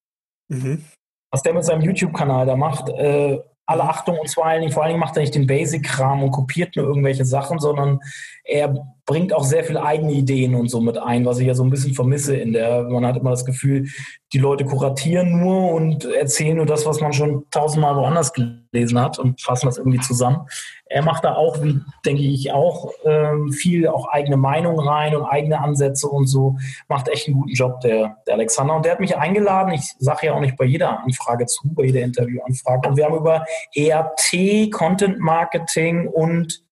Mhm. 0.49 0.85
Was 1.31 1.43
der 1.43 1.55
mit 1.55 1.64
seinem 1.64 1.83
YouTube-Kanal 1.83 2.47
da 2.47 2.57
macht, 2.57 2.88
äh, 2.88 3.38
alle 3.68 3.84
Achtung 3.84 4.18
und 4.18 4.30
vor 4.30 4.46
allen 4.46 4.62
Dingen, 4.62 4.72
vor 4.72 4.82
allen 4.82 4.92
Dingen 4.92 5.00
macht 5.00 5.14
er 5.16 5.20
nicht 5.20 5.34
den 5.34 5.46
Basic-Kram 5.46 6.22
und 6.22 6.30
kopiert 6.30 6.75
nur 6.75 6.87
irgendwelche 6.87 7.26
Sachen, 7.26 7.58
sondern 7.58 8.00
er 8.42 8.75
bringt 9.08 9.32
auch 9.32 9.42
sehr 9.42 9.64
viele 9.64 9.82
eigene 9.82 10.12
Ideen 10.12 10.54
und 10.54 10.70
so 10.70 10.82
mit 10.82 10.98
ein, 10.98 11.24
was 11.24 11.38
ich 11.38 11.46
ja 11.46 11.54
so 11.54 11.64
ein 11.64 11.70
bisschen 11.70 11.94
vermisse 11.94 12.36
in 12.36 12.52
der, 12.52 12.82
man 12.82 13.06
hat 13.06 13.16
immer 13.16 13.30
das 13.30 13.46
Gefühl, 13.46 13.88
die 14.34 14.38
Leute 14.38 14.66
kuratieren 14.66 15.40
nur 15.40 15.72
und 15.72 16.04
erzählen 16.04 16.58
nur 16.58 16.66
das, 16.66 16.84
was 16.84 17.00
man 17.00 17.14
schon 17.14 17.46
tausendmal 17.50 17.96
woanders 17.96 18.34
gelesen 18.34 19.00
hat 19.00 19.18
und 19.18 19.40
fassen 19.40 19.64
das 19.64 19.78
irgendwie 19.78 20.00
zusammen. 20.00 20.46
Er 20.84 21.02
macht 21.02 21.24
da 21.24 21.36
auch, 21.36 21.62
wie 21.62 21.80
denke 22.04 22.20
ich 22.20 22.52
auch, 22.52 22.92
ähm, 23.06 23.50
viel 23.50 23.88
auch 23.88 24.08
eigene 24.08 24.36
Meinung 24.36 24.78
rein 24.78 25.16
und 25.16 25.24
eigene 25.24 25.58
Ansätze 25.58 26.06
und 26.06 26.26
so. 26.26 26.58
Macht 26.88 27.08
echt 27.08 27.28
einen 27.28 27.38
guten 27.38 27.54
Job, 27.54 27.80
der, 27.80 28.18
der 28.26 28.34
Alexander. 28.34 28.76
Und 28.76 28.84
der 28.84 28.92
hat 28.92 29.00
mich 29.00 29.16
eingeladen. 29.16 29.72
Ich 29.72 29.94
sage 29.98 30.26
ja 30.26 30.34
auch 30.34 30.40
nicht 30.40 30.58
bei 30.58 30.66
jeder 30.66 31.02
Anfrage 31.02 31.46
zu, 31.46 31.62
bei 31.74 31.84
jeder 31.84 32.02
Interviewanfrage. 32.02 32.90
Und 32.90 32.96
wir 32.98 33.06
haben 33.06 33.16
über 33.16 33.44
ERT, 33.74 34.70
Content 34.70 35.18
Marketing 35.18 36.08
und 36.08 36.67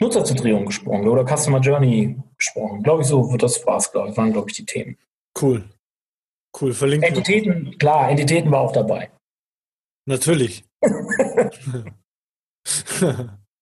Nutzerzentrierung 0.00 0.66
gesprochen 0.66 1.08
oder 1.08 1.24
Customer 1.24 1.60
Journey 1.60 2.16
gesprochen. 2.36 2.82
Glaube 2.82 3.02
ich, 3.02 3.08
so 3.08 3.30
wird 3.30 3.42
das 3.42 3.56
Spaß, 3.56 3.92
glaube 3.92 4.10
ich, 4.10 4.16
waren, 4.16 4.32
glaube 4.32 4.50
ich, 4.50 4.56
die 4.56 4.66
Themen. 4.66 4.98
Cool. 5.40 5.64
Cool, 6.60 6.72
verlinkt. 6.72 7.06
Entitäten, 7.06 7.78
klar, 7.78 8.10
Entitäten 8.10 8.50
war 8.50 8.60
auch 8.60 8.72
dabei. 8.72 9.10
Natürlich. 10.06 10.64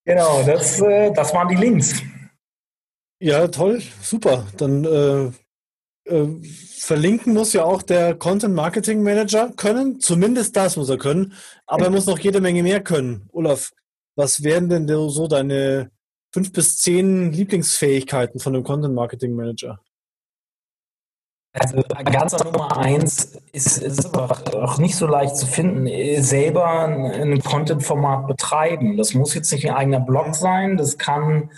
genau, 0.05 0.43
das, 0.45 0.81
äh, 0.81 1.11
das 1.13 1.33
waren 1.33 1.47
die 1.47 1.55
Links. 1.55 2.01
Ja, 3.19 3.47
toll, 3.47 3.81
super. 4.01 4.47
Dann 4.57 4.83
äh, 4.83 5.31
äh, 6.11 6.27
verlinken 6.77 7.33
muss 7.33 7.53
ja 7.53 7.63
auch 7.63 7.83
der 7.83 8.15
Content 8.15 8.55
Marketing 8.55 9.03
Manager 9.03 9.53
können. 9.55 9.99
Zumindest 9.99 10.55
das 10.55 10.75
muss 10.75 10.89
er 10.89 10.97
können. 10.97 11.33
Aber 11.67 11.85
er 11.85 11.91
muss 11.91 12.07
noch 12.07 12.19
jede 12.19 12.41
Menge 12.41 12.63
mehr 12.63 12.81
können. 12.81 13.29
Olaf, 13.31 13.71
was 14.15 14.43
wären 14.43 14.69
denn 14.69 14.87
so 14.87 15.27
deine 15.27 15.91
fünf 16.33 16.51
bis 16.53 16.77
zehn 16.77 17.31
Lieblingsfähigkeiten 17.31 18.39
von 18.39 18.55
einem 18.55 18.63
Content 18.63 18.95
Marketing 18.95 19.33
Manager? 19.33 19.79
Also 21.53 21.81
ganz 22.05 22.31
Nummer 22.43 22.77
eins 22.77 23.37
ist, 23.51 23.79
ist 23.79 24.15
auch 24.15 24.77
nicht 24.77 24.95
so 24.95 25.05
leicht 25.05 25.35
zu 25.35 25.45
finden, 25.45 25.85
selber 26.23 26.85
ein 26.85 27.41
Content-Format 27.43 28.27
betreiben. 28.27 28.95
Das 28.95 29.13
muss 29.13 29.33
jetzt 29.33 29.51
nicht 29.51 29.67
ein 29.67 29.75
eigener 29.75 29.99
Blog 29.99 30.33
sein, 30.33 30.77
das 30.77 30.97
kann 30.97 31.51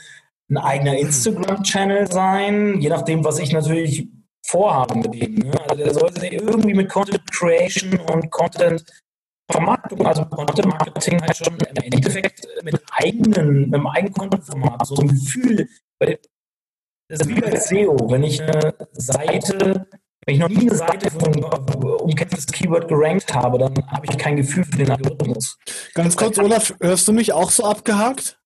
ein 0.50 0.58
eigener 0.58 0.98
Instagram-Channel 0.98 2.12
sein, 2.12 2.82
je 2.82 2.90
nachdem, 2.90 3.24
was 3.24 3.38
ich 3.38 3.52
natürlich 3.52 4.10
vorhabe 4.46 4.96
mit 4.96 5.16
ihm. 5.16 5.36
Ne? 5.36 5.62
Also 5.70 5.84
der 5.84 5.94
sollte 5.94 6.28
irgendwie 6.28 6.74
mit 6.74 6.90
Content 6.90 7.32
Creation 7.32 8.00
und 8.00 8.32
Content 8.32 8.84
Vermarktung, 9.52 10.06
also 10.06 10.26
Content 10.26 10.68
Marketing 10.68 11.22
heißt 11.22 11.46
schon 11.46 11.58
im 11.58 11.84
Endeffekt 11.84 12.48
mit 12.64 12.82
eigenen, 12.92 13.66
mit 13.66 13.74
einem 13.74 13.88
eigenen 13.88 14.14
Content-Format, 14.14 14.88
so 14.88 14.96
ein 14.96 15.10
Gefühl, 15.10 15.68
das 17.10 17.20
ist 17.22 17.30
wie 17.30 17.42
bei 17.42 17.56
SEO, 17.60 18.10
wenn 18.10 18.24
ich 18.24 18.42
eine 18.42 18.74
Seite, 18.94 19.88
wenn 20.26 20.36
ich 20.36 20.40
noch 20.40 20.50
nie 20.50 20.62
eine 20.62 20.76
Seite 20.76 21.12
für 21.12 21.26
ein 21.26 21.44
umkämpftes 21.44 22.48
Keyword 22.48 22.88
gerankt 22.88 23.34
habe, 23.34 23.60
dann 23.60 23.76
habe 23.88 24.06
ich 24.10 24.18
kein 24.18 24.38
Gefühl 24.38 24.64
für 24.64 24.78
den 24.78 24.92
Algorithmus. 24.92 25.58
Ganz 25.94 26.16
kurz, 26.16 26.40
Olaf, 26.40 26.74
hörst 26.80 27.08
du 27.08 27.14
mich 27.14 27.34
auch 27.34 27.52
so 27.52 27.66
abgehakt? 27.66 28.40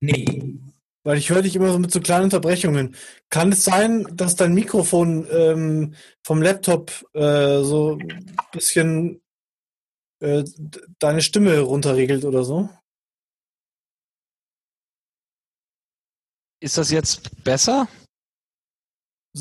Nee. 0.00 0.58
Weil 1.02 1.16
ich 1.16 1.30
höre 1.30 1.42
dich 1.42 1.56
immer 1.56 1.72
so 1.72 1.78
mit 1.78 1.92
so 1.92 2.00
kleinen 2.00 2.24
Unterbrechungen. 2.24 2.94
Kann 3.30 3.52
es 3.52 3.64
sein, 3.64 4.06
dass 4.12 4.36
dein 4.36 4.52
Mikrofon 4.52 5.26
ähm, 5.32 5.94
vom 6.22 6.42
Laptop 6.42 6.90
äh, 7.14 7.62
so 7.62 7.96
ein 7.96 8.36
bisschen 8.52 9.22
äh, 10.20 10.44
deine 10.98 11.22
Stimme 11.22 11.60
runterregelt 11.60 12.24
oder 12.24 12.44
so? 12.44 12.68
Ist 16.62 16.76
das 16.76 16.90
jetzt 16.90 17.42
besser? 17.42 17.88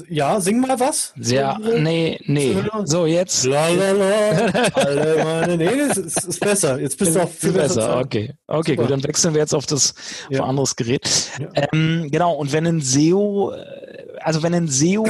Ja, 0.08 0.40
sing 0.40 0.60
mal 0.60 0.80
was. 0.80 1.14
Ja, 1.16 1.58
nee, 1.58 2.20
nee. 2.26 2.56
So, 2.86 3.08
jetzt. 3.08 3.44
La, 3.46 3.70
la, 3.70 3.92
la. 3.92 4.30
Alle 4.76 5.24
meine, 5.24 5.58
nee, 5.58 5.66
es 5.66 5.98
ist, 5.98 6.26
ist 6.26 6.40
besser. 6.40 6.80
Jetzt 6.80 6.96
bist 7.00 7.16
du 7.16 7.24
auch 7.24 7.30
viel 7.30 7.54
besser. 7.54 7.76
besser. 7.76 8.00
Okay, 8.00 8.34
okay, 8.46 8.72
Super. 8.74 8.84
gut, 8.84 8.92
dann 8.92 9.04
wechseln 9.04 9.34
wir 9.34 9.42
jetzt 9.42 9.56
auf 9.56 9.66
das 9.66 9.96
ja. 10.30 10.42
auf 10.42 10.50
anderes 10.50 10.76
Gerät. 10.76 11.32
Ja. 11.40 11.68
Ähm, 11.74 12.08
genau, 12.12 12.36
und 12.36 12.54
wenn 12.54 12.68
ein 12.68 12.82
SEO, 12.82 13.52
äh, 13.52 13.79
also 14.22 14.44
wenn 14.44 14.54
ein 14.54 14.68
SEO 14.68 15.06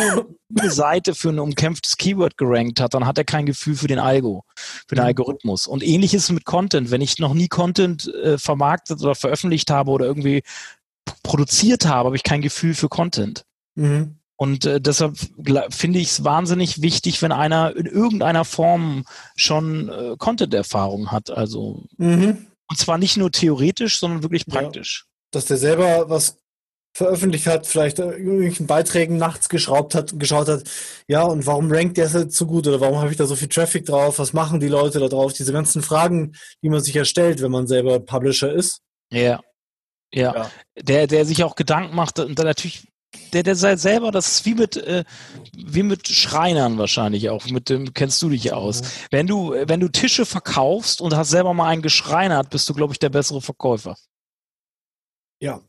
eine 0.57 0.71
Seite 0.71 1.15
für 1.15 1.29
ein 1.29 1.39
umkämpftes 1.39 1.97
Keyword 1.97 2.37
gerankt 2.37 2.79
hat, 2.79 2.93
dann 2.93 3.05
hat 3.05 3.17
er 3.17 3.23
kein 3.23 3.45
Gefühl 3.45 3.75
für 3.75 3.87
den 3.87 3.99
Algo, 3.99 4.43
für 4.55 4.95
den 4.95 5.03
mhm. 5.03 5.07
Algorithmus. 5.07 5.67
Und 5.67 5.83
ähnliches 5.83 6.31
mit 6.31 6.45
Content. 6.45 6.91
Wenn 6.91 7.01
ich 7.01 7.19
noch 7.19 7.33
nie 7.33 7.47
Content 7.47 8.07
äh, 8.13 8.37
vermarktet 8.37 9.01
oder 9.01 9.15
veröffentlicht 9.15 9.69
habe 9.69 9.91
oder 9.91 10.05
irgendwie 10.05 10.43
produziert 11.23 11.85
habe, 11.85 12.07
habe 12.07 12.15
ich 12.15 12.23
kein 12.23 12.41
Gefühl 12.41 12.73
für 12.73 12.89
Content. 12.89 13.45
Mhm. 13.75 14.15
Und 14.37 14.65
äh, 14.65 14.79
deshalb 14.79 15.17
finde 15.69 15.99
ich 15.99 16.07
es 16.07 16.23
wahnsinnig 16.23 16.81
wichtig, 16.81 17.21
wenn 17.21 17.33
einer 17.33 17.75
in 17.75 17.85
irgendeiner 17.85 18.45
Form 18.45 19.03
schon 19.35 19.89
äh, 19.89 20.15
Content-Erfahrung 20.17 21.11
hat. 21.11 21.29
Also 21.29 21.83
mhm. 21.97 22.47
und 22.69 22.77
zwar 22.77 22.97
nicht 22.97 23.17
nur 23.17 23.31
theoretisch, 23.31 23.99
sondern 23.99 24.23
wirklich 24.23 24.45
praktisch. 24.45 25.03
Ja, 25.05 25.09
dass 25.31 25.45
der 25.45 25.57
selber 25.57 26.09
was 26.09 26.38
veröffentlicht 26.93 27.47
hat, 27.47 27.67
vielleicht 27.67 27.99
irgendwelchen 27.99 28.67
Beiträgen 28.67 29.17
nachts 29.17 29.47
geschraubt 29.49 29.95
hat, 29.95 30.19
geschaut 30.19 30.47
hat, 30.47 30.63
ja, 31.07 31.23
und 31.23 31.45
warum 31.45 31.71
rankt 31.71 31.97
der 31.97 32.09
jetzt 32.09 32.35
so 32.35 32.45
gut 32.45 32.67
oder 32.67 32.81
warum 32.81 32.97
habe 32.97 33.11
ich 33.11 33.17
da 33.17 33.25
so 33.25 33.35
viel 33.35 33.47
Traffic 33.47 33.85
drauf? 33.85 34.19
Was 34.19 34.33
machen 34.33 34.59
die 34.59 34.67
Leute 34.67 34.99
da 34.99 35.07
drauf? 35.07 35.33
Diese 35.33 35.53
ganzen 35.53 35.81
Fragen, 35.81 36.35
die 36.63 36.69
man 36.69 36.81
sich 36.81 36.95
erstellt, 36.95 37.41
wenn 37.41 37.51
man 37.51 37.67
selber 37.67 37.99
Publisher 37.99 38.51
ist. 38.51 38.81
Ja. 39.11 39.41
Ja, 40.11 40.33
ja. 40.33 40.51
Der, 40.75 41.07
der 41.07 41.25
sich 41.25 41.43
auch 41.43 41.55
Gedanken 41.55 41.95
macht 41.95 42.19
und 42.19 42.39
dann 42.39 42.47
natürlich 42.47 42.87
der, 43.33 43.43
der 43.43 43.55
sei 43.55 43.75
selber, 43.75 44.11
das 44.11 44.27
ist 44.27 44.45
wie 44.45 44.55
mit, 44.55 44.77
äh, 44.77 45.03
wie 45.55 45.83
mit 45.83 46.07
Schreinern 46.07 46.77
wahrscheinlich 46.77 47.29
auch. 47.29 47.45
Mit 47.45 47.69
dem 47.69 47.93
kennst 47.93 48.21
du 48.21 48.29
dich 48.29 48.53
aus. 48.53 48.81
Mhm. 48.81 48.87
Wenn 49.11 49.27
du, 49.27 49.51
wenn 49.51 49.79
du 49.79 49.87
Tische 49.89 50.25
verkaufst 50.25 51.01
und 51.01 51.15
hast 51.15 51.29
selber 51.29 51.53
mal 51.53 51.69
einen 51.69 51.81
geschreinert, 51.81 52.49
bist 52.49 52.67
du, 52.69 52.73
glaube 52.73 52.93
ich, 52.93 52.99
der 52.99 53.09
bessere 53.09 53.41
Verkäufer. 53.41 53.95
Ja. 55.41 55.61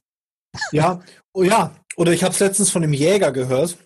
Ja, 0.72 1.00
oh 1.32 1.42
ja. 1.42 1.74
Oder 1.96 2.12
ich 2.12 2.22
habe 2.22 2.32
es 2.32 2.40
letztens 2.40 2.70
von 2.70 2.82
einem 2.82 2.92
Jäger 2.92 3.32
gehört. 3.32 3.76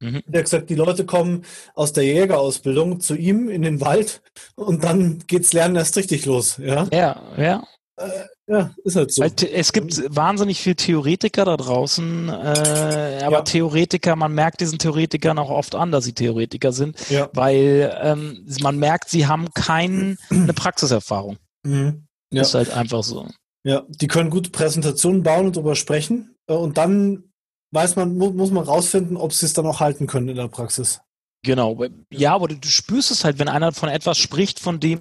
Mhm. 0.00 0.22
Der 0.26 0.40
hat 0.40 0.46
gesagt, 0.46 0.70
die 0.70 0.74
Leute 0.74 1.06
kommen 1.06 1.44
aus 1.74 1.92
der 1.92 2.04
Jägerausbildung 2.04 3.00
zu 3.00 3.14
ihm 3.14 3.48
in 3.48 3.62
den 3.62 3.80
Wald 3.80 4.20
und 4.56 4.84
dann 4.84 5.22
geht's 5.26 5.52
Lernen 5.52 5.76
erst 5.76 5.96
richtig 5.96 6.26
los. 6.26 6.58
Ja, 6.58 6.88
ja. 6.92 7.22
ja. 7.36 7.64
Äh, 7.96 8.08
ja, 8.48 8.74
ist 8.84 8.96
halt 8.96 9.12
so. 9.12 9.22
Es 9.22 9.72
gibt 9.72 10.02
wahnsinnig 10.14 10.60
viel 10.60 10.74
Theoretiker 10.74 11.44
da 11.44 11.56
draußen, 11.56 12.28
äh, 12.28 13.20
aber 13.22 13.36
ja. 13.36 13.42
Theoretiker, 13.42 14.16
man 14.16 14.34
merkt 14.34 14.60
diesen 14.60 14.78
Theoretikern 14.78 15.38
auch 15.38 15.50
oft 15.50 15.74
an, 15.74 15.92
dass 15.92 16.04
sie 16.04 16.12
Theoretiker 16.12 16.72
sind, 16.72 16.98
ja. 17.08 17.30
weil 17.32 17.96
ähm, 18.02 18.44
man 18.60 18.78
merkt, 18.78 19.08
sie 19.08 19.26
haben 19.26 19.52
keine 19.54 20.16
Praxiserfahrung. 20.54 21.38
Mhm. 21.64 22.06
Ja. 22.32 22.42
Ist 22.42 22.54
halt 22.54 22.70
einfach 22.70 23.04
so. 23.04 23.28
Ja, 23.64 23.84
die 23.88 24.08
können 24.08 24.30
gute 24.30 24.50
Präsentationen 24.50 25.22
bauen 25.22 25.46
und 25.46 25.56
darüber 25.56 25.76
sprechen 25.76 26.34
äh, 26.48 26.54
und 26.54 26.78
dann 26.78 27.32
weiß 27.70 27.96
man, 27.96 28.16
muss 28.16 28.50
man 28.50 28.64
rausfinden, 28.64 29.16
ob 29.16 29.32
sie 29.32 29.46
es 29.46 29.54
dann 29.54 29.66
auch 29.66 29.80
halten 29.80 30.06
können 30.06 30.28
in 30.28 30.36
der 30.36 30.48
Praxis. 30.48 31.00
Genau. 31.44 31.82
Ja, 32.10 32.34
aber 32.34 32.48
du 32.48 32.68
spürst 32.68 33.10
es 33.10 33.24
halt, 33.24 33.38
wenn 33.38 33.48
einer 33.48 33.72
von 33.72 33.88
etwas 33.88 34.18
spricht, 34.18 34.60
von 34.60 34.78
dem 34.78 35.00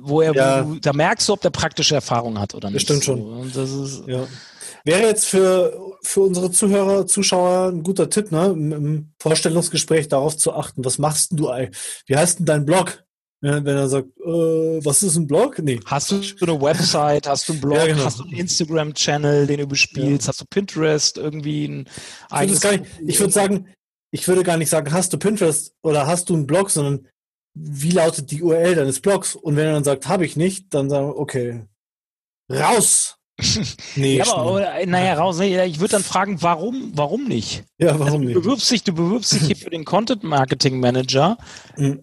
wo 0.00 0.22
er, 0.22 0.34
ja. 0.34 0.66
wo, 0.66 0.74
da 0.76 0.92
merkst 0.92 1.28
du, 1.28 1.34
ob 1.34 1.40
der 1.40 1.50
praktische 1.50 1.94
Erfahrung 1.94 2.38
hat 2.38 2.54
oder 2.54 2.70
nicht. 2.70 2.76
Das 2.76 2.82
stimmt 2.82 3.04
schon. 3.04 3.50
So. 3.52 3.60
Das 3.60 3.70
ist, 3.70 4.08
ja. 4.08 4.26
Wäre 4.84 5.02
jetzt 5.02 5.26
für, 5.26 5.96
für 6.02 6.20
unsere 6.20 6.50
Zuhörer, 6.50 7.06
Zuschauer 7.06 7.68
ein 7.68 7.82
guter 7.82 8.10
Tipp, 8.10 8.32
ne, 8.32 8.46
im, 8.46 9.12
Vorstellungsgespräch 9.20 10.08
darauf 10.08 10.36
zu 10.36 10.52
achten. 10.52 10.84
Was 10.84 10.98
machst 10.98 11.30
denn 11.30 11.38
du? 11.38 11.50
Wie 12.06 12.16
heißt 12.16 12.40
denn 12.40 12.46
dein 12.46 12.64
Blog? 12.66 13.03
Wenn 13.44 13.66
er 13.66 13.88
sagt, 13.88 14.08
äh, 14.20 14.84
was 14.84 15.02
ist 15.02 15.16
ein 15.16 15.26
Blog? 15.26 15.58
Nee. 15.58 15.78
Hast 15.84 16.10
du 16.10 16.22
eine 16.40 16.58
Website, 16.62 17.28
hast 17.28 17.46
du 17.46 17.52
einen 17.52 17.60
Blog, 17.60 17.76
ja, 17.76 17.86
genau. 17.88 18.04
hast 18.06 18.20
du 18.20 18.22
einen 18.22 18.32
Instagram-Channel, 18.32 19.46
den 19.46 19.60
du 19.60 19.66
bespielst, 19.66 20.26
ja. 20.26 20.28
hast 20.28 20.40
du 20.40 20.46
Pinterest, 20.46 21.18
irgendwie 21.18 21.66
ein 21.66 21.88
eigenes... 22.30 22.64
Ich, 22.64 22.80
ich 23.06 23.20
würde 23.20 23.34
sagen, 23.34 23.68
ich 24.12 24.26
würde 24.26 24.44
gar 24.44 24.56
nicht 24.56 24.70
sagen, 24.70 24.90
hast 24.90 25.12
du 25.12 25.18
Pinterest 25.18 25.74
oder 25.82 26.06
hast 26.06 26.30
du 26.30 26.34
einen 26.34 26.46
Blog, 26.46 26.70
sondern 26.70 27.06
wie 27.52 27.90
lautet 27.90 28.30
die 28.30 28.42
URL 28.42 28.76
deines 28.76 29.00
Blogs? 29.00 29.34
Und 29.34 29.56
wenn 29.56 29.66
er 29.66 29.74
dann 29.74 29.84
sagt, 29.84 30.08
habe 30.08 30.24
ich 30.24 30.36
nicht, 30.36 30.72
dann 30.72 30.88
sagen 30.88 31.08
wir, 31.08 31.18
okay, 31.18 31.66
raus! 32.50 33.18
nee, 33.96 34.18
ja, 34.18 34.32
aber, 34.32 34.86
naja, 34.86 35.14
raus. 35.14 35.38
Ich 35.40 35.80
würde 35.80 35.92
dann 35.92 36.04
fragen, 36.04 36.40
warum, 36.40 36.92
warum 36.94 37.24
nicht? 37.24 37.64
Ja, 37.76 37.88
warum 37.88 38.02
also, 38.02 38.18
du 38.18 38.24
nicht? 38.24 38.34
Bewirbst 38.34 38.70
dich, 38.70 38.84
du 38.84 38.94
bewirbst 38.94 39.32
dich 39.32 39.42
hier 39.42 39.56
für 39.64 39.70
den 39.70 39.84
Content 39.84 40.22
Marketing 40.22 40.80
Manager. 40.80 41.36
Mhm 41.76 42.00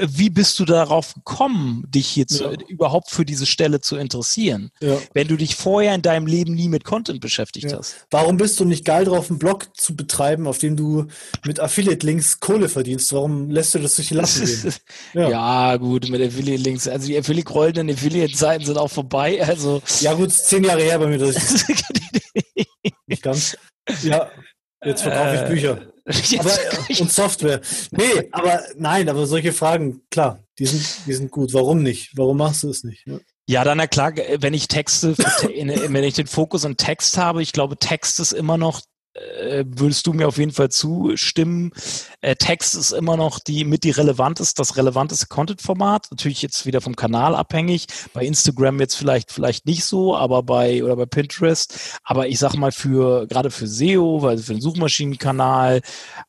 wie 0.00 0.30
bist 0.30 0.58
du 0.58 0.64
darauf 0.64 1.14
gekommen, 1.14 1.84
dich 1.88 2.06
hier 2.06 2.26
zu, 2.26 2.44
ja. 2.44 2.52
überhaupt 2.68 3.10
für 3.10 3.24
diese 3.24 3.46
Stelle 3.46 3.80
zu 3.80 3.96
interessieren, 3.96 4.70
ja. 4.80 4.98
wenn 5.12 5.28
du 5.28 5.36
dich 5.36 5.56
vorher 5.56 5.94
in 5.94 6.02
deinem 6.02 6.26
Leben 6.26 6.54
nie 6.54 6.68
mit 6.68 6.84
Content 6.84 7.20
beschäftigt 7.20 7.70
ja. 7.70 7.78
hast? 7.78 8.06
Warum 8.10 8.36
bist 8.36 8.60
du 8.60 8.64
nicht 8.64 8.84
geil 8.84 9.04
drauf, 9.04 9.30
einen 9.30 9.38
Blog 9.38 9.68
zu 9.76 9.96
betreiben, 9.96 10.46
auf 10.46 10.58
dem 10.58 10.76
du 10.76 11.06
mit 11.44 11.60
Affiliate-Links 11.60 12.40
Kohle 12.40 12.68
verdienst? 12.68 13.12
Warum 13.12 13.50
lässt 13.50 13.74
du 13.74 13.78
das 13.78 13.96
durch 13.96 14.08
die 14.08 14.14
Lassen 14.14 14.46
gehen? 14.46 14.74
ja. 15.30 15.76
gut, 15.76 16.08
mit 16.08 16.20
Affiliate-Links. 16.20 16.88
Also 16.88 17.06
die 17.06 17.16
Affiliate 17.16 17.52
rollenden 17.52 17.90
Affiliate-Seiten 17.90 18.64
sind 18.64 18.78
auch 18.78 18.90
vorbei. 18.90 19.44
Also 19.44 19.82
ja 20.00 20.14
gut, 20.14 20.32
zehn 20.32 20.64
Jahre 20.64 20.82
her 20.82 20.98
bei 20.98 21.06
mir. 21.06 21.14
Das 21.24 21.64
nicht 23.06 23.22
ganz. 23.22 23.56
Ja, 24.02 24.30
jetzt 24.84 25.02
verkaufe 25.02 25.34
ich 25.34 25.40
äh, 25.42 25.48
Bücher. 25.48 25.78
aber, 26.38 27.00
und 27.00 27.12
Software. 27.12 27.60
Nee, 27.90 28.28
aber 28.32 28.62
nein, 28.76 29.08
aber 29.08 29.26
solche 29.26 29.52
Fragen, 29.52 30.02
klar, 30.10 30.44
die 30.58 30.66
sind, 30.66 31.06
die 31.06 31.12
sind 31.14 31.30
gut. 31.30 31.54
Warum 31.54 31.82
nicht? 31.82 32.12
Warum 32.16 32.36
machst 32.36 32.62
du 32.62 32.70
es 32.70 32.84
nicht? 32.84 33.06
Ja. 33.06 33.18
Ja, 33.46 33.62
dann 33.62 33.76
na 33.76 33.86
klar, 33.86 34.14
wenn 34.38 34.54
ich 34.54 34.68
Texte, 34.68 35.18
wenn 35.18 36.04
ich 36.04 36.14
den 36.14 36.26
Fokus 36.26 36.64
an 36.64 36.78
Text 36.78 37.18
habe, 37.18 37.42
ich 37.42 37.52
glaube, 37.52 37.76
Text 37.76 38.18
ist 38.18 38.32
immer 38.32 38.56
noch 38.56 38.80
äh, 38.80 38.84
würdest 39.66 40.06
du 40.06 40.12
mir 40.12 40.26
auf 40.26 40.38
jeden 40.38 40.52
Fall 40.52 40.70
zustimmen. 40.70 41.72
Äh, 42.20 42.34
Text 42.36 42.74
ist 42.74 42.92
immer 42.92 43.16
noch 43.16 43.38
die 43.38 43.64
mit 43.64 43.84
die 43.84 43.90
relevanteste, 43.90 44.58
das 44.58 44.76
relevanteste 44.76 45.26
Content-Format. 45.26 46.08
Natürlich 46.10 46.42
jetzt 46.42 46.66
wieder 46.66 46.80
vom 46.80 46.96
Kanal 46.96 47.34
abhängig. 47.36 47.86
Bei 48.12 48.24
Instagram 48.24 48.80
jetzt 48.80 48.96
vielleicht 48.96 49.30
vielleicht 49.30 49.66
nicht 49.66 49.84
so, 49.84 50.16
aber 50.16 50.42
bei 50.42 50.82
oder 50.82 50.96
bei 50.96 51.06
Pinterest. 51.06 51.98
Aber 52.02 52.26
ich 52.28 52.38
sag 52.38 52.54
mal 52.54 52.72
für 52.72 53.26
gerade 53.26 53.50
für 53.50 53.68
SEO, 53.68 54.22
weil 54.22 54.38
für 54.38 54.54
den 54.54 54.60
Suchmaschinenkanal, 54.60 55.80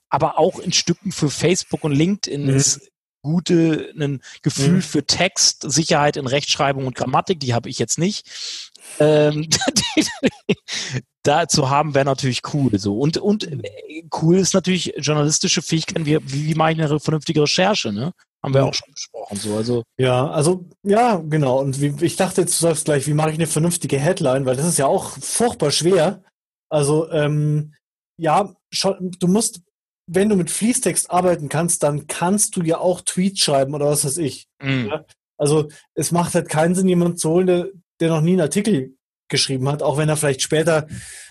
aber 0.10 0.38
auch 0.38 0.60
in 0.60 0.72
Stücken 0.72 1.12
für 1.12 1.30
Facebook 1.30 1.84
und 1.84 1.92
LinkedIn 1.92 2.44
mhm. 2.44 2.56
ist 2.56 2.92
gute 3.24 3.92
ein 3.98 4.22
Gefühl 4.44 4.76
mhm. 4.76 4.82
für 4.84 5.06
Text, 5.06 5.66
Sicherheit 5.70 6.16
in 6.16 6.28
Rechtschreibung 6.28 6.86
und 6.86 6.96
Grammatik, 6.96 7.40
die 7.40 7.56
habe 7.56 7.70
ich 7.70 7.80
jetzt 7.80 7.98
nicht. 7.98 8.28
Ähm, 9.00 9.50
da 11.26 11.48
zu 11.48 11.70
haben 11.70 11.94
wäre 11.94 12.06
natürlich 12.06 12.42
cool. 12.54 12.78
So 12.78 12.98
und 13.00 13.18
und 13.18 13.52
äh, 13.52 14.04
cool 14.22 14.38
ist 14.38 14.54
natürlich 14.54 14.94
journalistische 14.98 15.62
Fähigkeiten. 15.62 16.06
Wie, 16.06 16.20
wie, 16.22 16.46
wie 16.48 16.56
mache 16.56 16.74
ich 16.74 16.82
eine 16.82 17.00
vernünftige 17.00 17.42
Recherche? 17.42 17.92
Ne? 17.92 18.14
Haben 18.44 18.54
wir 18.54 18.66
auch 18.66 18.74
schon 18.74 18.94
besprochen. 18.94 19.38
So 19.38 19.56
also 19.56 19.84
ja, 19.98 20.30
also 20.30 20.66
ja 20.84 21.18
genau. 21.18 21.60
Und 21.60 21.82
wie, 21.82 22.06
ich 22.06 22.16
dachte 22.16 22.42
jetzt 22.42 22.62
du 22.62 22.68
sagst 22.68 22.86
gleich, 22.86 23.08
wie 23.08 23.14
mache 23.14 23.32
ich 23.32 23.36
eine 23.36 23.48
vernünftige 23.48 24.00
Headline, 24.00 24.46
weil 24.46 24.56
das 24.56 24.68
ist 24.68 24.78
ja 24.78 24.86
auch 24.86 25.18
furchtbar 25.20 25.72
schwer. 25.72 26.24
Also 26.70 27.10
ähm, 27.12 27.74
ja, 28.18 28.54
schon, 28.72 29.12
du 29.20 29.28
musst 29.28 29.62
wenn 30.08 30.30
du 30.30 30.36
mit 30.36 30.52
Fließtext 30.52 31.10
arbeiten 31.10 31.50
kannst, 31.50 31.82
dann 31.82 32.06
kannst 32.06 32.56
du 32.56 32.62
ja 32.62 32.78
auch 32.78 33.02
Tweets 33.02 33.40
schreiben 33.40 33.74
oder 33.74 33.88
was 33.88 34.06
weiß 34.06 34.18
ich. 34.18 34.48
Mm. 34.62 34.88
Ja? 34.88 35.06
Also 35.38 35.70
es 35.96 36.12
macht 36.12 36.36
halt 36.36 36.48
keinen 36.48 36.76
Sinn, 36.76 36.88
jemanden 36.88 37.18
zu 37.18 37.32
holen, 37.32 37.48
der, 37.48 37.68
der 38.00 38.10
noch 38.10 38.22
nie 38.22 38.34
einen 38.34 38.42
Artikel 38.42 38.96
geschrieben 39.30 39.68
hat, 39.70 39.84
auch 39.84 39.98
wenn 39.98 40.10
er 40.10 40.18
vielleicht 40.18 40.42
später 40.42 40.88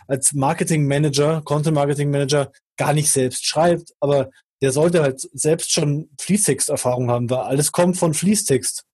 als 0.07 0.33
Marketing 0.33 0.87
Manager, 0.87 1.43
Content 1.43 1.75
Marketing 1.75 2.11
Manager 2.11 2.53
gar 2.77 2.93
nicht 2.93 3.11
selbst 3.11 3.47
schreibt, 3.47 3.93
aber 4.01 4.31
der 4.63 4.73
sollte 4.73 5.03
halt 5.03 5.21
selbst 5.33 5.73
schon 5.73 6.11
Fließtext-Erfahrung 6.21 7.11
haben, 7.11 7.29
weil 7.31 7.39
alles 7.39 7.73
kommt 7.73 7.97
von 7.97 8.15
Fließtext. 8.15 8.85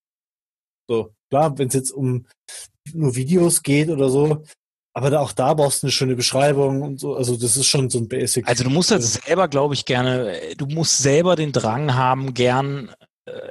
So, 0.88 1.14
klar, 1.30 1.56
wenn 1.58 1.68
es 1.68 1.74
jetzt 1.74 1.92
um 1.92 2.26
nur 2.92 3.14
Videos 3.14 3.62
geht 3.62 3.88
oder 3.88 4.08
so, 4.10 4.44
aber 4.92 5.20
auch 5.20 5.32
da 5.32 5.54
brauchst 5.54 5.82
du 5.82 5.86
eine 5.86 5.92
schöne 5.92 6.16
Beschreibung 6.16 6.82
und 6.82 6.98
so. 6.98 7.14
Also 7.14 7.36
das 7.36 7.56
ist 7.56 7.66
schon 7.66 7.90
so 7.90 7.98
ein 7.98 8.08
Basic. 8.08 8.46
Also 8.48 8.64
du 8.64 8.70
musst 8.70 8.90
jetzt 8.90 9.22
selber, 9.24 9.46
glaube 9.46 9.74
ich, 9.74 9.84
gerne, 9.84 10.36
du 10.56 10.66
musst 10.66 10.98
selber 10.98 11.36
den 11.36 11.52
Drang 11.52 11.94
haben, 11.94 12.34
gern 12.34 12.92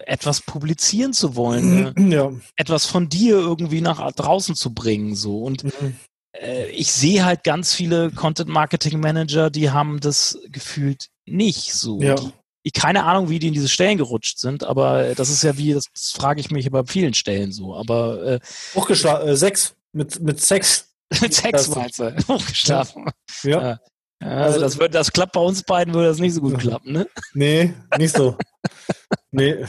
etwas 0.05 0.41
publizieren 0.41 1.13
zu 1.13 1.35
wollen, 1.35 1.93
ne? 1.93 1.93
Ja. 2.15 2.31
etwas 2.55 2.85
von 2.85 3.09
dir 3.09 3.35
irgendwie 3.37 3.81
nach 3.81 4.11
draußen 4.13 4.55
zu 4.55 4.73
bringen, 4.73 5.15
so. 5.15 5.43
Und 5.43 5.63
Mhm. 5.63 5.95
äh, 6.37 6.67
ich 6.69 6.91
sehe 6.91 7.25
halt 7.25 7.43
ganz 7.43 7.73
viele 7.73 8.11
Content 8.11 8.49
Marketing 8.49 8.99
Manager, 8.99 9.49
die 9.49 9.71
haben 9.71 9.99
das 9.99 10.37
gefühlt 10.51 11.07
nicht 11.25 11.73
so. 11.73 12.01
Ja. 12.01 12.15
Die, 12.15 12.31
ich 12.63 12.73
keine 12.73 13.05
Ahnung, 13.05 13.29
wie 13.29 13.39
die 13.39 13.47
in 13.47 13.53
diese 13.53 13.69
Stellen 13.69 13.97
gerutscht 13.97 14.37
sind, 14.39 14.63
aber 14.65 15.15
das 15.15 15.29
ist 15.29 15.43
ja 15.43 15.57
wie, 15.57 15.73
das, 15.73 15.85
das 15.93 16.11
frage 16.11 16.41
ich 16.41 16.51
mich 16.51 16.69
bei 16.69 16.83
vielen 16.85 17.13
Stellen 17.13 17.51
so. 17.51 17.75
Aber 17.75 18.21
äh, 18.23 18.39
Hochgeschlagen, 18.75 19.27
äh, 19.29 19.35
sechs. 19.37 19.75
Mit, 19.93 20.19
mit 20.19 20.39
Sex. 20.41 20.89
mit 21.21 21.33
Sex 21.33 21.51
Das- 21.51 21.75
meinst 21.75 21.99
du, 21.99 22.15
hochgeschlafen. 22.27 23.05
Ja. 23.43 23.61
Ja. 23.61 23.79
Ja, 24.21 24.27
Also- 24.27 24.59
das, 24.59 24.77
wird, 24.77 24.93
das 24.93 25.13
klappt 25.13 25.31
bei 25.31 25.39
uns 25.39 25.63
beiden, 25.63 25.93
würde 25.93 26.09
das 26.09 26.19
nicht 26.19 26.33
so 26.33 26.41
gut 26.41 26.59
klappen, 26.59 26.91
ne? 26.91 27.07
Nee, 27.33 27.73
nicht 27.97 28.13
so. 28.15 28.37
nee. 29.31 29.65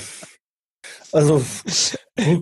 Also, 1.13 1.45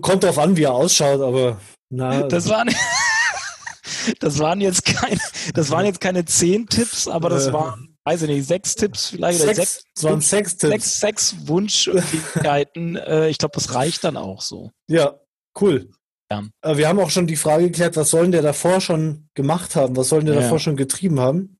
kommt 0.01 0.23
drauf 0.23 0.37
an, 0.37 0.55
wie 0.55 0.63
er 0.63 0.73
ausschaut, 0.73 1.21
aber 1.21 1.59
na, 1.89 2.23
Das 2.27 2.47
waren, 2.49 2.69
das 4.19 4.39
waren 4.39 4.61
jetzt 4.61 4.85
keine, 4.85 5.19
das 5.53 5.69
waren 5.71 5.85
jetzt 5.85 6.01
keine 6.01 6.25
zehn 6.25 6.67
Tipps, 6.67 7.07
aber 7.07 7.29
das 7.29 7.47
Äh. 7.47 7.53
waren, 7.53 7.97
weiß 8.05 8.23
ich 8.23 8.29
nicht, 8.29 8.47
sechs 8.47 8.75
Tipps 8.75 9.09
vielleicht 9.09 9.39
Sex, 9.39 9.55
sechs, 9.55 9.83
das 9.95 10.03
waren 10.03 10.21
Sextipps. 10.21 10.71
sechs, 10.71 10.99
sechs 10.99 11.47
Wunschfähigkeiten. 11.47 12.95
äh, 12.95 13.29
ich 13.29 13.37
glaube, 13.37 13.53
das 13.55 13.73
reicht 13.73 14.03
dann 14.03 14.17
auch 14.17 14.41
so. 14.41 14.71
Ja, 14.87 15.19
cool. 15.59 15.89
Ja. 16.31 16.43
Äh, 16.61 16.77
Wir 16.77 16.87
haben 16.87 16.99
auch 16.99 17.09
schon 17.09 17.27
die 17.27 17.35
Frage 17.35 17.65
geklärt, 17.65 17.97
was 17.97 18.11
sollen 18.11 18.31
der 18.31 18.43
davor 18.43 18.81
schon 18.81 19.29
gemacht 19.33 19.75
haben? 19.75 19.95
Was 19.97 20.09
sollen 20.09 20.25
der 20.27 20.35
Ja. 20.35 20.41
davor 20.41 20.59
schon 20.59 20.77
getrieben 20.77 21.19
haben? 21.19 21.57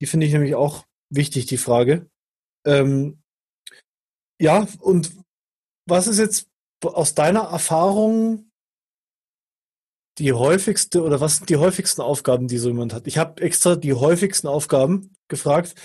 Die 0.00 0.06
finde 0.06 0.26
ich 0.26 0.32
nämlich 0.32 0.54
auch 0.54 0.84
wichtig, 1.10 1.46
die 1.46 1.56
Frage. 1.56 2.08
Ähm, 2.66 3.21
ja, 4.42 4.66
und 4.80 5.12
was 5.88 6.08
ist 6.08 6.18
jetzt 6.18 6.48
aus 6.82 7.14
deiner 7.14 7.42
Erfahrung 7.42 8.50
die 10.18 10.32
häufigste 10.32 11.02
oder 11.02 11.20
was 11.20 11.36
sind 11.36 11.48
die 11.48 11.56
häufigsten 11.56 12.02
Aufgaben, 12.02 12.48
die 12.48 12.58
so 12.58 12.68
jemand 12.68 12.92
hat? 12.92 13.06
Ich 13.06 13.18
habe 13.18 13.40
extra 13.40 13.76
die 13.76 13.94
häufigsten 13.94 14.48
Aufgaben 14.48 15.14
gefragt, 15.28 15.76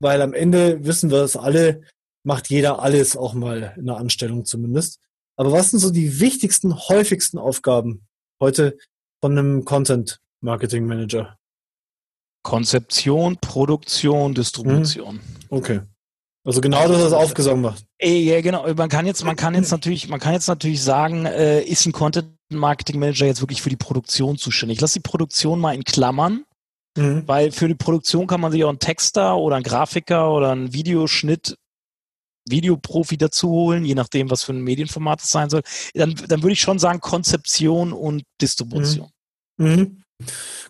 weil 0.00 0.22
am 0.22 0.34
Ende 0.34 0.84
wissen 0.84 1.10
wir 1.10 1.22
es 1.22 1.36
alle, 1.36 1.82
macht 2.26 2.50
jeder 2.50 2.82
alles 2.82 3.16
auch 3.16 3.32
mal 3.32 3.74
in 3.76 3.86
der 3.86 3.96
Anstellung 3.96 4.44
zumindest. 4.44 4.98
Aber 5.36 5.52
was 5.52 5.70
sind 5.70 5.78
so 5.78 5.90
die 5.90 6.18
wichtigsten, 6.18 6.76
häufigsten 6.76 7.38
Aufgaben 7.38 8.06
heute 8.42 8.76
von 9.22 9.38
einem 9.38 9.64
Content 9.64 10.20
Marketing 10.42 10.84
Manager? 10.84 11.38
Konzeption, 12.42 13.36
Produktion, 13.36 14.34
Distribution. 14.34 15.20
Okay. 15.48 15.82
Also 16.44 16.60
genau 16.60 16.88
das, 16.88 17.02
was 17.02 17.12
aufgesaugt 17.12 17.60
macht. 17.60 17.86
Äh, 18.00 18.18
Ja, 18.22 18.40
genau. 18.40 18.72
Man 18.74 18.88
kann 18.88 19.06
jetzt, 19.06 19.24
man 19.24 19.36
kann 19.36 19.54
jetzt 19.54 19.70
natürlich, 19.70 20.08
man 20.08 20.20
kann 20.20 20.32
jetzt 20.32 20.48
natürlich 20.48 20.82
sagen, 20.82 21.26
äh, 21.26 21.62
ist 21.62 21.86
ein 21.86 21.92
Content 21.92 22.28
Marketing 22.52 22.98
Manager 22.98 23.26
jetzt 23.26 23.40
wirklich 23.42 23.62
für 23.62 23.70
die 23.70 23.76
Produktion 23.76 24.36
zuständig? 24.36 24.78
Ich 24.78 24.80
lasse 24.80 24.98
die 24.98 25.08
Produktion 25.08 25.60
mal 25.60 25.74
in 25.74 25.84
Klammern, 25.84 26.44
Mhm. 26.98 27.22
weil 27.26 27.52
für 27.52 27.68
die 27.68 27.76
Produktion 27.76 28.26
kann 28.26 28.40
man 28.40 28.50
sich 28.50 28.64
auch 28.64 28.68
einen 28.68 28.80
Texter 28.80 29.36
oder 29.36 29.54
einen 29.54 29.62
Grafiker 29.62 30.32
oder 30.32 30.50
einen 30.50 30.72
Videoschnitt 30.72 31.56
Videoprofi 32.48 33.16
dazu 33.16 33.48
holen, 33.50 33.84
je 33.84 33.94
nachdem, 33.94 34.28
was 34.30 34.42
für 34.42 34.52
ein 34.52 34.62
Medienformat 34.62 35.20
es 35.22 35.30
sein 35.30 35.50
soll. 35.50 35.62
Dann, 35.94 36.14
dann 36.26 36.42
würde 36.42 36.54
ich 36.54 36.60
schon 36.60 36.80
sagen 36.80 36.98
Konzeption 37.00 37.92
und 37.92 38.24
Distribution. 38.40 39.08
Mhm. 39.58 40.02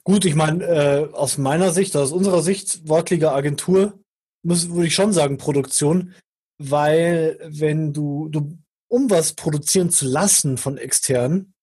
Gut, 0.05 0.25
ich 0.27 0.35
meine, 0.35 0.65
äh, 0.65 1.09
aus 1.13 1.39
meiner 1.39 1.73
Sicht, 1.73 1.97
aus 1.97 2.13
unserer 2.13 2.43
Sicht, 2.43 2.87
Wortliga 2.89 3.33
Agentur, 3.33 3.99
muss, 4.43 4.69
würde 4.71 4.89
ich 4.89 4.95
schon 4.95 5.13
sagen 5.13 5.39
Produktion, 5.39 6.15
weil 6.63 7.39
wenn 7.49 7.93
du, 7.95 8.29
du, 8.29 8.59
um 8.89 9.09
was 9.09 9.33
produzieren 9.33 9.91
zu 9.91 10.07
lassen 10.07 10.59
von 10.59 10.77
externen, 10.77 11.55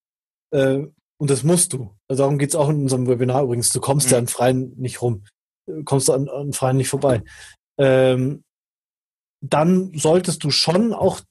äh, 0.51 0.79
und 1.19 1.29
das 1.29 1.43
musst 1.43 1.73
du, 1.73 1.95
also 2.07 2.23
darum 2.23 2.37
geht's 2.39 2.55
auch 2.55 2.69
in 2.69 2.81
unserem 2.81 3.07
Webinar 3.07 3.43
übrigens, 3.43 3.69
du 3.71 3.79
kommst 3.79 4.07
Mhm. 4.07 4.11
ja 4.11 4.17
an 4.19 4.27
Freien 4.27 4.73
nicht 4.77 5.01
rum, 5.01 5.23
Du 5.67 5.83
kommst 5.83 6.09
an, 6.09 6.29
an 6.29 6.53
Freien 6.53 6.77
nicht 6.77 6.87
vorbei, 6.89 7.21
ähm, 7.77 8.43
dann 9.41 9.91
solltest 9.93 10.43
du 10.43 10.49
schon 10.49 10.93
auch 10.93 11.21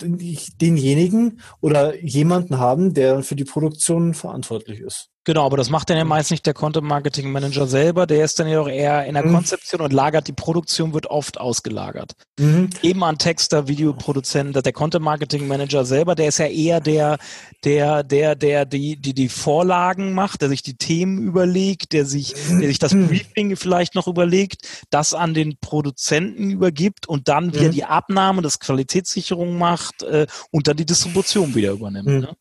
den- 0.00 0.18
denjenigen 0.60 1.40
oder 1.60 1.98
jemanden 2.04 2.58
haben, 2.58 2.94
der 2.94 3.22
für 3.22 3.34
die 3.34 3.44
Produktion 3.46 4.14
verantwortlich 4.14 4.80
ist. 4.80 5.08
Genau, 5.28 5.44
aber 5.44 5.58
das 5.58 5.68
macht 5.68 5.90
dann 5.90 5.98
ja 5.98 6.06
meist 6.06 6.30
nicht 6.30 6.46
der 6.46 6.54
Content 6.54 6.86
Marketing 6.86 7.30
Manager 7.30 7.66
selber. 7.66 8.06
Der 8.06 8.24
ist 8.24 8.38
dann 8.38 8.48
ja 8.48 8.62
auch 8.62 8.66
eher 8.68 9.04
in 9.04 9.12
der 9.12 9.26
Mhm. 9.26 9.34
Konzeption 9.34 9.82
und 9.82 9.92
lagert 9.92 10.26
die 10.26 10.32
Produktion 10.32 10.94
wird 10.94 11.04
oft 11.08 11.38
ausgelagert. 11.38 12.12
Mhm. 12.40 12.70
Eben 12.80 13.04
an 13.04 13.18
Texter, 13.18 13.68
Videoproduzenten, 13.68 14.62
der 14.62 14.72
Content 14.72 15.04
Marketing 15.04 15.46
Manager 15.46 15.84
selber, 15.84 16.14
der 16.14 16.28
ist 16.28 16.38
ja 16.38 16.46
eher 16.46 16.80
der, 16.80 17.18
der, 17.62 18.04
der, 18.04 18.36
der 18.36 18.64
die, 18.64 18.96
die 18.96 19.12
die 19.12 19.28
Vorlagen 19.28 20.14
macht, 20.14 20.40
der 20.40 20.48
sich 20.48 20.62
die 20.62 20.78
Themen 20.78 21.18
überlegt, 21.18 21.92
der 21.92 22.06
sich, 22.06 22.32
der 22.48 22.66
sich 22.68 22.78
das 22.78 22.92
Briefing 22.94 23.54
vielleicht 23.56 23.94
noch 23.96 24.06
überlegt, 24.08 24.86
das 24.88 25.12
an 25.12 25.34
den 25.34 25.58
Produzenten 25.60 26.50
übergibt 26.50 27.06
und 27.06 27.28
dann 27.28 27.52
wieder 27.52 27.66
Mhm. 27.68 27.72
die 27.72 27.84
Abnahme, 27.84 28.40
das 28.40 28.60
Qualitätssicherung 28.60 29.58
macht 29.58 30.02
äh, 30.04 30.26
und 30.50 30.68
dann 30.68 30.78
die 30.78 30.86
Distribution 30.86 31.54
wieder 31.54 31.72
übernimmt. 31.72 32.06
Mhm. 32.08 32.20
Ne? 32.20 32.36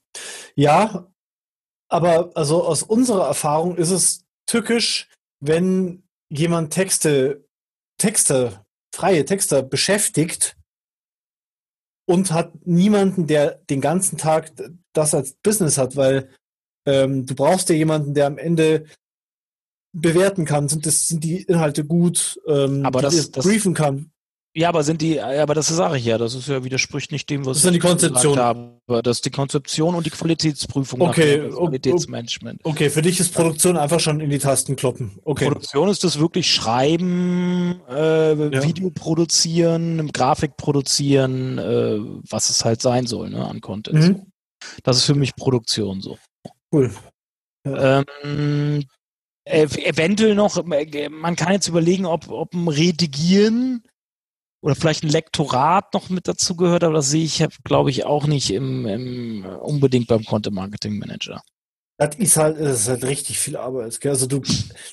Ja, 0.56 1.06
aber 1.90 2.32
also 2.36 2.64
aus 2.64 2.84
unserer 2.84 3.28
Erfahrung 3.28 3.78
ist 3.78 3.92
es 3.92 4.26
tückisch, 4.46 5.10
wenn 5.40 6.04
jemand 6.30 6.74
Texte, 6.74 7.46
Texte, 8.00 8.66
freie 8.94 9.26
Texter 9.26 9.62
beschäftigt 9.64 10.58
und 12.08 12.32
hat 12.32 12.66
niemanden, 12.66 13.28
der 13.28 13.56
den 13.70 13.82
ganzen 13.82 14.18
Tag 14.18 14.52
das 14.94 15.14
als 15.14 15.34
Business 15.44 15.78
hat, 15.78 15.96
weil 15.96 16.30
ähm, 16.86 17.26
du 17.26 17.36
brauchst 17.36 17.70
ja 17.70 17.76
jemanden, 17.76 18.14
der 18.14 18.28
am 18.28 18.38
Ende 18.38 18.86
bewerten 19.94 20.46
kann, 20.46 20.70
sind, 20.70 20.86
das, 20.86 21.08
sind 21.08 21.24
die 21.24 21.42
Inhalte 21.44 21.84
gut, 21.86 22.40
ähm, 22.48 22.86
Aber 22.86 23.02
das- 23.02 23.32
das- 23.32 23.46
briefen 23.46 23.74
kann. 23.74 24.12
Ja, 24.58 24.70
aber 24.70 24.82
sind 24.82 25.04
die, 25.04 25.14
ja, 25.18 25.44
aber 25.44 25.54
das 25.54 25.68
sage 25.68 25.98
ich 26.00 26.06
ja, 26.06 26.18
das 26.18 26.34
ist 26.34 26.48
ja 26.48 26.64
widerspricht 26.64 27.12
nicht 27.12 27.30
dem, 27.30 27.46
was 27.46 27.58
Das 27.58 27.66
ja 27.66 27.70
die 27.70 27.78
ich 27.78 27.84
gesagt 27.84 28.02
Konzeption. 28.02 28.40
habe. 28.40 29.04
Das 29.04 29.18
ist 29.18 29.26
die 29.26 29.30
Konzeption 29.30 29.94
und 29.94 30.04
die 30.04 30.10
Qualitätsprüfung, 30.10 31.00
Okay, 31.00 31.44
das 31.46 31.56
Qualitätsmanagement. 31.56 32.62
Okay, 32.64 32.90
für 32.90 33.04
dich 33.04 33.20
ist 33.20 33.36
Produktion 33.36 33.78
einfach 33.78 34.00
schon 34.00 34.20
in 34.20 34.32
die 34.32 34.40
Tasten 34.40 34.76
kloppen. 34.76 35.20
Okay. 35.24 35.46
Produktion 35.46 35.90
ist 35.90 36.04
das 36.04 36.18
wirklich 36.18 36.52
Schreiben, 36.52 37.82
äh, 37.88 38.30
Ja. 38.34 38.64
Video 38.64 38.90
produzieren, 38.90 40.12
Grafik 40.12 40.58
produzieren, 40.58 41.60
äh, 41.60 42.00
was 42.28 42.50
es 42.50 42.66
halt 42.66 42.82
sein 42.82 43.06
soll, 43.06 43.30
ne, 43.30 43.48
an 43.48 43.62
Content. 43.62 44.00
Mhm. 44.00 44.26
Das 44.82 44.98
ist 44.98 45.04
für 45.06 45.14
mich 45.14 45.36
Produktion 45.36 46.02
so. 46.02 46.18
Cool. 46.74 46.90
Ähm, 47.64 48.86
ev 49.46 49.78
eventuell 49.78 50.34
noch, 50.34 50.64
man 50.66 51.36
kann 51.36 51.54
jetzt 51.54 51.68
überlegen, 51.68 52.08
ob, 52.08 52.28
ob 52.32 52.56
ein 52.56 52.68
Redigieren 52.68 53.84
oder 54.68 54.76
vielleicht 54.76 55.06
ein 55.06 55.10
Lektorat 55.10 55.94
noch 55.94 56.10
mit 56.10 56.28
dazu 56.28 56.58
gehört, 56.58 56.84
aber 56.84 56.96
das 56.96 57.10
sehe 57.10 57.24
ich, 57.24 57.42
glaube 57.64 57.90
ich, 57.90 58.04
auch 58.04 58.28
nicht 58.28 58.52
im, 58.52 58.86
im 58.86 59.46
unbedingt 59.46 60.08
beim 60.08 60.26
Content 60.26 60.58
Marketing 60.58 61.00
Manager. 61.00 61.42
Das 61.98 62.18
ist 62.18 62.36
halt, 62.36 62.60
das 62.60 62.82
ist 62.82 62.90
halt 62.90 63.06
richtig 63.06 63.40
viel 63.40 63.56
Arbeit. 63.56 63.98
Gell? 64.02 64.12
Also 64.12 64.28
du, 64.28 64.42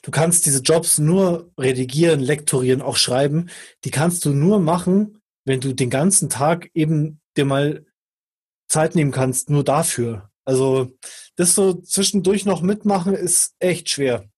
du 0.02 0.10
kannst 0.12 0.46
diese 0.46 0.60
Jobs 0.60 0.98
nur 0.98 1.50
redigieren, 1.58 2.20
lektorieren, 2.20 2.82
auch 2.82 2.96
schreiben. 2.96 3.50
Die 3.82 3.90
kannst 3.90 4.24
du 4.24 4.30
nur 4.30 4.60
machen, 4.60 5.20
wenn 5.44 5.60
du 5.60 5.74
den 5.74 5.90
ganzen 5.90 6.30
Tag 6.30 6.70
eben 6.72 7.20
dir 7.36 7.44
mal 7.44 7.84
Zeit 8.68 8.94
nehmen 8.94 9.10
kannst, 9.10 9.50
nur 9.50 9.64
dafür. 9.64 10.30
Also 10.44 10.92
das 11.34 11.56
so 11.56 11.74
zwischendurch 11.74 12.44
noch 12.44 12.62
mitmachen 12.62 13.12
ist 13.12 13.56
echt 13.58 13.90
schwer. 13.90 14.28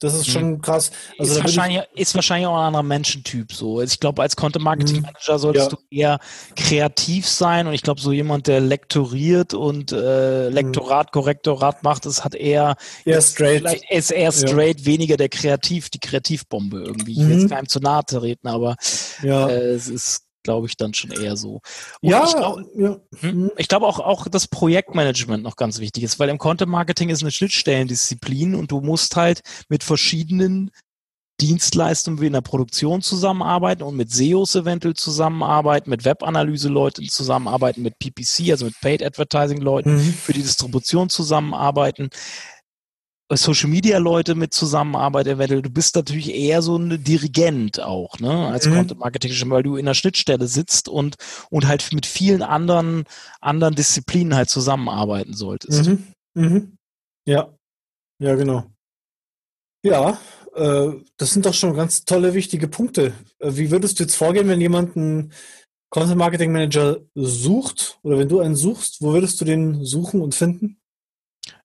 Das 0.00 0.14
ist 0.14 0.28
schon 0.30 0.60
krass. 0.62 0.92
Also 1.18 1.34
ist, 1.34 1.42
wahrscheinlich, 1.42 1.82
ist 1.96 2.14
wahrscheinlich 2.14 2.46
auch 2.46 2.56
ein 2.56 2.66
anderer 2.66 2.84
Menschentyp 2.84 3.52
so. 3.52 3.80
Also 3.80 3.92
ich 3.92 3.98
glaube, 3.98 4.22
als 4.22 4.36
Content 4.36 4.64
Marketing 4.64 5.02
Manager 5.02 5.38
solltest 5.40 5.72
Ja. 5.72 5.76
du 5.76 5.82
eher 5.90 6.18
kreativ 6.54 7.26
sein 7.26 7.66
und 7.66 7.72
ich 7.74 7.82
glaube, 7.82 8.00
so 8.00 8.12
jemand, 8.12 8.46
der 8.46 8.60
lektoriert 8.60 9.54
und 9.54 9.90
äh, 9.90 10.50
Lektorat, 10.50 11.10
Korrektorat 11.10 11.82
macht, 11.82 12.06
das 12.06 12.24
hat 12.24 12.36
eher 12.36 12.76
eher 13.04 13.20
straight. 13.22 13.58
Vielleicht 13.58 13.90
ist 13.90 14.12
er 14.12 14.30
straight 14.30 14.84
weniger 14.84 15.16
der 15.16 15.28
Kreativ, 15.28 15.90
die 15.90 15.98
Kreativbombe 15.98 16.80
irgendwie. 16.80 17.12
Ich 17.12 17.18
will 17.18 17.26
Mhm. 17.26 17.40
jetzt 17.40 17.50
keinem 17.50 17.68
zu 17.68 17.80
nahe 17.80 18.04
treten, 18.04 18.46
aber 18.46 18.76
Ja, 19.22 19.48
äh, 19.48 19.70
es 19.70 19.88
ist, 19.88 20.27
glaube 20.48 20.66
ich, 20.66 20.78
dann 20.78 20.94
schon 20.94 21.10
eher 21.10 21.36
so. 21.36 21.60
Und 22.00 22.10
ja, 22.10 22.24
ich 22.24 22.34
glaube 22.34 22.64
ja. 22.74 22.96
hm, 23.20 23.50
ich 23.58 23.68
glaube 23.68 23.86
auch, 23.86 23.98
auch 23.98 24.26
das 24.28 24.48
Projektmanagement 24.48 25.42
noch 25.42 25.56
ganz 25.56 25.78
wichtig 25.78 26.04
ist, 26.04 26.18
weil 26.18 26.30
im 26.30 26.38
Content 26.38 26.70
Marketing 26.70 27.10
ist 27.10 27.20
eine 27.22 27.30
Schnittstellendisziplin 27.30 28.54
und 28.54 28.70
du 28.70 28.80
musst 28.80 29.14
halt 29.14 29.42
mit 29.68 29.84
verschiedenen 29.84 30.70
Dienstleistungen 31.38 32.18
wie 32.22 32.28
in 32.28 32.32
der 32.32 32.40
Produktion 32.40 33.02
zusammenarbeiten 33.02 33.82
und 33.82 33.94
mit 33.94 34.10
SEOs 34.10 34.54
eventuell 34.54 34.94
zusammenarbeiten, 34.94 35.90
mit 35.90 36.06
Webanalyse-Leuten 36.06 37.06
zusammenarbeiten, 37.10 37.82
mit 37.82 37.98
PPC, 37.98 38.50
also 38.50 38.64
mit 38.64 38.80
Paid 38.80 39.02
Advertising-Leuten 39.04 39.96
Mhm. 39.96 40.14
für 40.14 40.32
die 40.32 40.42
Distribution 40.42 41.10
zusammenarbeiten. 41.10 42.08
Social 43.36 43.68
Media 43.68 43.98
Leute 43.98 44.34
mit 44.34 44.54
zusammenarbeiten, 44.54 45.30
eventuell. 45.30 45.62
Du 45.62 45.70
bist 45.70 45.96
natürlich 45.96 46.34
eher 46.34 46.62
so 46.62 46.76
ein 46.76 47.02
Dirigent 47.04 47.80
auch, 47.80 48.18
ne, 48.20 48.48
als 48.48 48.66
mhm. 48.66 48.74
Content 48.74 49.00
Marketing, 49.00 49.50
weil 49.50 49.62
du 49.62 49.76
in 49.76 49.86
der 49.86 49.94
Schnittstelle 49.94 50.46
sitzt 50.46 50.88
und, 50.88 51.16
und 51.50 51.68
halt 51.68 51.92
mit 51.92 52.06
vielen 52.06 52.42
anderen, 52.42 53.04
anderen 53.40 53.74
Disziplinen 53.74 54.34
halt 54.34 54.48
zusammenarbeiten 54.48 55.34
solltest. 55.34 55.88
Mhm. 55.88 56.06
Mhm. 56.34 56.76
Ja. 57.26 57.54
Ja, 58.20 58.34
genau. 58.34 58.64
Ja, 59.84 60.18
äh, 60.54 60.92
das 61.16 61.30
sind 61.32 61.46
doch 61.46 61.54
schon 61.54 61.76
ganz 61.76 62.04
tolle, 62.04 62.34
wichtige 62.34 62.66
Punkte. 62.66 63.12
Äh, 63.38 63.56
wie 63.56 63.70
würdest 63.70 63.98
du 63.98 64.04
jetzt 64.04 64.16
vorgehen, 64.16 64.48
wenn 64.48 64.60
jemand 64.60 64.96
einen 64.96 65.32
Content 65.90 66.18
Marketing 66.18 66.52
Manager 66.52 67.00
sucht 67.14 67.98
oder 68.02 68.18
wenn 68.18 68.28
du 68.28 68.40
einen 68.40 68.56
suchst, 68.56 69.00
wo 69.00 69.12
würdest 69.12 69.40
du 69.40 69.44
den 69.44 69.84
suchen 69.84 70.20
und 70.20 70.34
finden? 70.34 70.78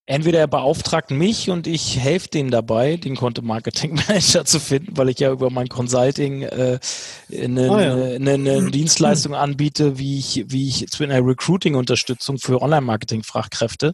Entweder 0.05 0.39
er 0.39 0.47
beauftragt 0.47 1.11
mich 1.11 1.49
und 1.49 1.65
ich 1.65 1.97
helfe 1.97 2.27
denen 2.27 2.51
dabei, 2.51 2.97
den 2.97 3.15
Content 3.15 3.47
Marketing 3.47 3.95
Manager 4.07 4.43
zu 4.43 4.59
finden, 4.59 4.97
weil 4.97 5.09
ich 5.09 5.19
ja 5.19 5.31
über 5.31 5.49
mein 5.49 5.69
Consulting 5.69 6.41
äh, 6.41 6.79
eine, 7.31 7.69
ah, 7.71 7.81
ja. 7.81 8.15
eine, 8.15 8.31
eine, 8.31 8.63
Dienstleistung 8.71 9.33
anbiete, 9.33 9.97
wie 9.97 10.19
ich, 10.19 10.45
wie 10.47 10.67
ich 10.67 10.87
zu 10.89 11.03
einer 11.03 11.25
Recruiting-Unterstützung 11.25 12.37
für 12.37 12.61
Online-Marketing-Fachkräfte. 12.61 13.93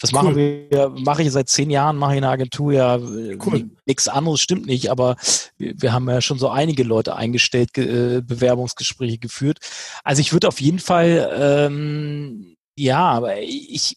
Das 0.00 0.12
cool. 0.12 0.14
machen 0.14 0.36
wir, 0.36 0.90
mache 0.90 1.22
ich 1.22 1.32
seit 1.32 1.48
zehn 1.48 1.70
Jahren, 1.70 1.96
mache 1.96 2.12
ich 2.12 2.18
in 2.18 2.22
der 2.22 2.30
Agentur 2.30 2.72
ja 2.72 2.96
cool. 2.96 3.70
nichts 3.84 4.06
anderes, 4.06 4.40
stimmt 4.40 4.66
nicht, 4.66 4.90
aber 4.90 5.16
wir, 5.56 5.74
wir, 5.76 5.92
haben 5.92 6.08
ja 6.08 6.20
schon 6.20 6.38
so 6.38 6.50
einige 6.50 6.84
Leute 6.84 7.16
eingestellt, 7.16 7.76
äh, 7.78 8.22
Bewerbungsgespräche 8.22 9.18
geführt. 9.18 9.58
Also 10.04 10.20
ich 10.20 10.32
würde 10.32 10.46
auf 10.46 10.60
jeden 10.60 10.78
Fall 10.78 11.30
ähm, 11.36 12.54
ja, 12.78 13.00
aber 13.00 13.40
ich, 13.40 13.96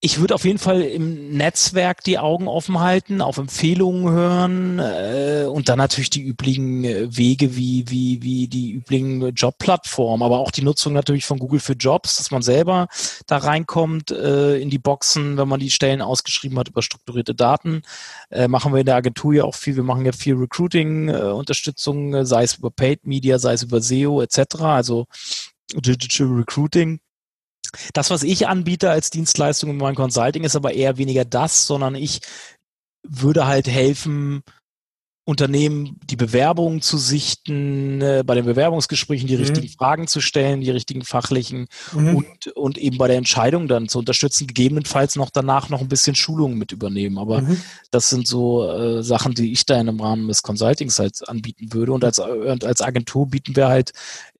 ich 0.00 0.20
würde 0.20 0.34
auf 0.34 0.44
jeden 0.44 0.58
Fall 0.58 0.82
im 0.82 1.36
Netzwerk 1.36 2.04
die 2.04 2.18
Augen 2.18 2.48
offen 2.48 2.80
halten, 2.80 3.22
auf 3.22 3.38
Empfehlungen 3.38 4.10
hören 4.10 4.78
äh, 4.78 5.46
und 5.48 5.70
dann 5.70 5.78
natürlich 5.78 6.10
die 6.10 6.22
üblichen 6.22 6.84
äh, 6.84 7.16
Wege 7.16 7.56
wie, 7.56 7.88
wie, 7.88 8.22
wie 8.22 8.46
die 8.46 8.72
üblichen 8.72 9.34
Jobplattformen, 9.34 10.24
aber 10.24 10.38
auch 10.38 10.50
die 10.50 10.62
Nutzung 10.62 10.92
natürlich 10.92 11.24
von 11.24 11.38
Google 11.38 11.60
für 11.60 11.72
Jobs, 11.72 12.18
dass 12.18 12.30
man 12.30 12.42
selber 12.42 12.88
da 13.26 13.38
reinkommt 13.38 14.10
äh, 14.10 14.58
in 14.58 14.68
die 14.68 14.78
Boxen, 14.78 15.38
wenn 15.38 15.48
man 15.48 15.60
die 15.60 15.70
Stellen 15.70 16.02
ausgeschrieben 16.02 16.58
hat 16.58 16.68
über 16.68 16.82
strukturierte 16.82 17.34
Daten. 17.34 17.80
Äh, 18.30 18.48
machen 18.48 18.74
wir 18.74 18.80
in 18.80 18.86
der 18.86 18.96
Agentur 18.96 19.32
ja 19.32 19.44
auch 19.44 19.54
viel, 19.54 19.76
wir 19.76 19.82
machen 19.82 20.04
ja 20.04 20.12
viel 20.12 20.34
Recruiting-Unterstützung, 20.34 22.14
äh, 22.14 22.26
sei 22.26 22.42
es 22.42 22.58
über 22.58 22.70
Paid 22.70 23.06
Media, 23.06 23.38
sei 23.38 23.54
es 23.54 23.62
über 23.62 23.80
SEO 23.80 24.20
etc., 24.20 24.56
also 24.60 25.06
Digital 25.74 26.28
Recruiting. 26.28 27.00
Das, 27.92 28.10
was 28.10 28.22
ich 28.22 28.48
anbiete 28.48 28.90
als 28.90 29.10
Dienstleistung 29.10 29.70
in 29.70 29.76
meinem 29.76 29.94
Consulting, 29.94 30.44
ist 30.44 30.56
aber 30.56 30.74
eher 30.74 30.98
weniger 30.98 31.24
das, 31.24 31.66
sondern 31.66 31.94
ich 31.94 32.20
würde 33.02 33.46
halt 33.46 33.68
helfen, 33.68 34.42
Unternehmen 35.26 35.98
die 36.08 36.14
Bewerbungen 36.14 36.80
zu 36.80 36.98
sichten, 36.98 38.00
äh, 38.00 38.22
bei 38.24 38.36
den 38.36 38.44
Bewerbungsgesprächen 38.44 39.26
die 39.26 39.34
mhm. 39.34 39.40
richtigen 39.40 39.68
Fragen 39.68 40.06
zu 40.06 40.20
stellen, 40.20 40.60
die 40.60 40.70
richtigen 40.70 41.02
fachlichen 41.02 41.66
mhm. 41.92 42.16
und, 42.18 42.46
und 42.54 42.78
eben 42.78 42.96
bei 42.96 43.08
der 43.08 43.16
Entscheidung 43.16 43.66
dann 43.66 43.88
zu 43.88 43.98
unterstützen, 43.98 44.46
gegebenenfalls 44.46 45.16
noch 45.16 45.30
danach 45.30 45.68
noch 45.68 45.80
ein 45.80 45.88
bisschen 45.88 46.14
Schulungen 46.14 46.56
mit 46.56 46.70
übernehmen. 46.70 47.18
Aber 47.18 47.40
mhm. 47.40 47.60
das 47.90 48.08
sind 48.08 48.28
so 48.28 48.70
äh, 48.70 49.02
Sachen, 49.02 49.34
die 49.34 49.50
ich 49.50 49.66
da 49.66 49.80
im 49.80 50.00
Rahmen 50.00 50.28
des 50.28 50.42
Consultings 50.42 51.00
halt 51.00 51.28
anbieten 51.28 51.72
würde. 51.72 51.90
Und 51.90 52.04
als, 52.04 52.20
und 52.20 52.64
als 52.64 52.80
Agentur 52.80 53.26
bieten 53.26 53.56
wir 53.56 53.66
halt 53.66 53.90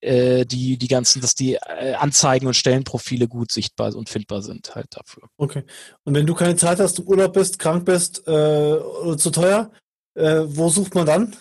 äh, 0.03 0.47
die, 0.47 0.77
die 0.77 0.89
ganzen, 0.89 1.21
dass 1.21 1.35
die 1.35 1.55
äh, 1.55 1.95
Anzeigen 1.95 2.47
und 2.47 2.55
Stellenprofile 2.55 3.27
gut 3.27 3.51
sichtbar 3.51 3.93
und 3.97 4.09
findbar 4.09 4.41
sind 4.41 4.77
halt 4.77 4.87
dafür. 4.91 5.25
Okay. 5.37 5.65
Und 6.05 6.15
wenn 6.15 6.27
du 6.27 6.35
keine 6.35 6.55
Zeit 6.55 6.79
hast, 6.79 6.99
du 6.99 7.03
Urlaub 7.03 7.33
bist, 7.33 7.59
krank 7.59 7.85
bist 7.85 8.23
äh, 8.29 8.31
oder 8.31 9.19
zu 9.19 9.31
teuer, 9.31 9.73
äh, 10.17 10.43
wo 10.47 10.69
sucht 10.69 10.95
man 10.95 11.07
dann? 11.07 11.37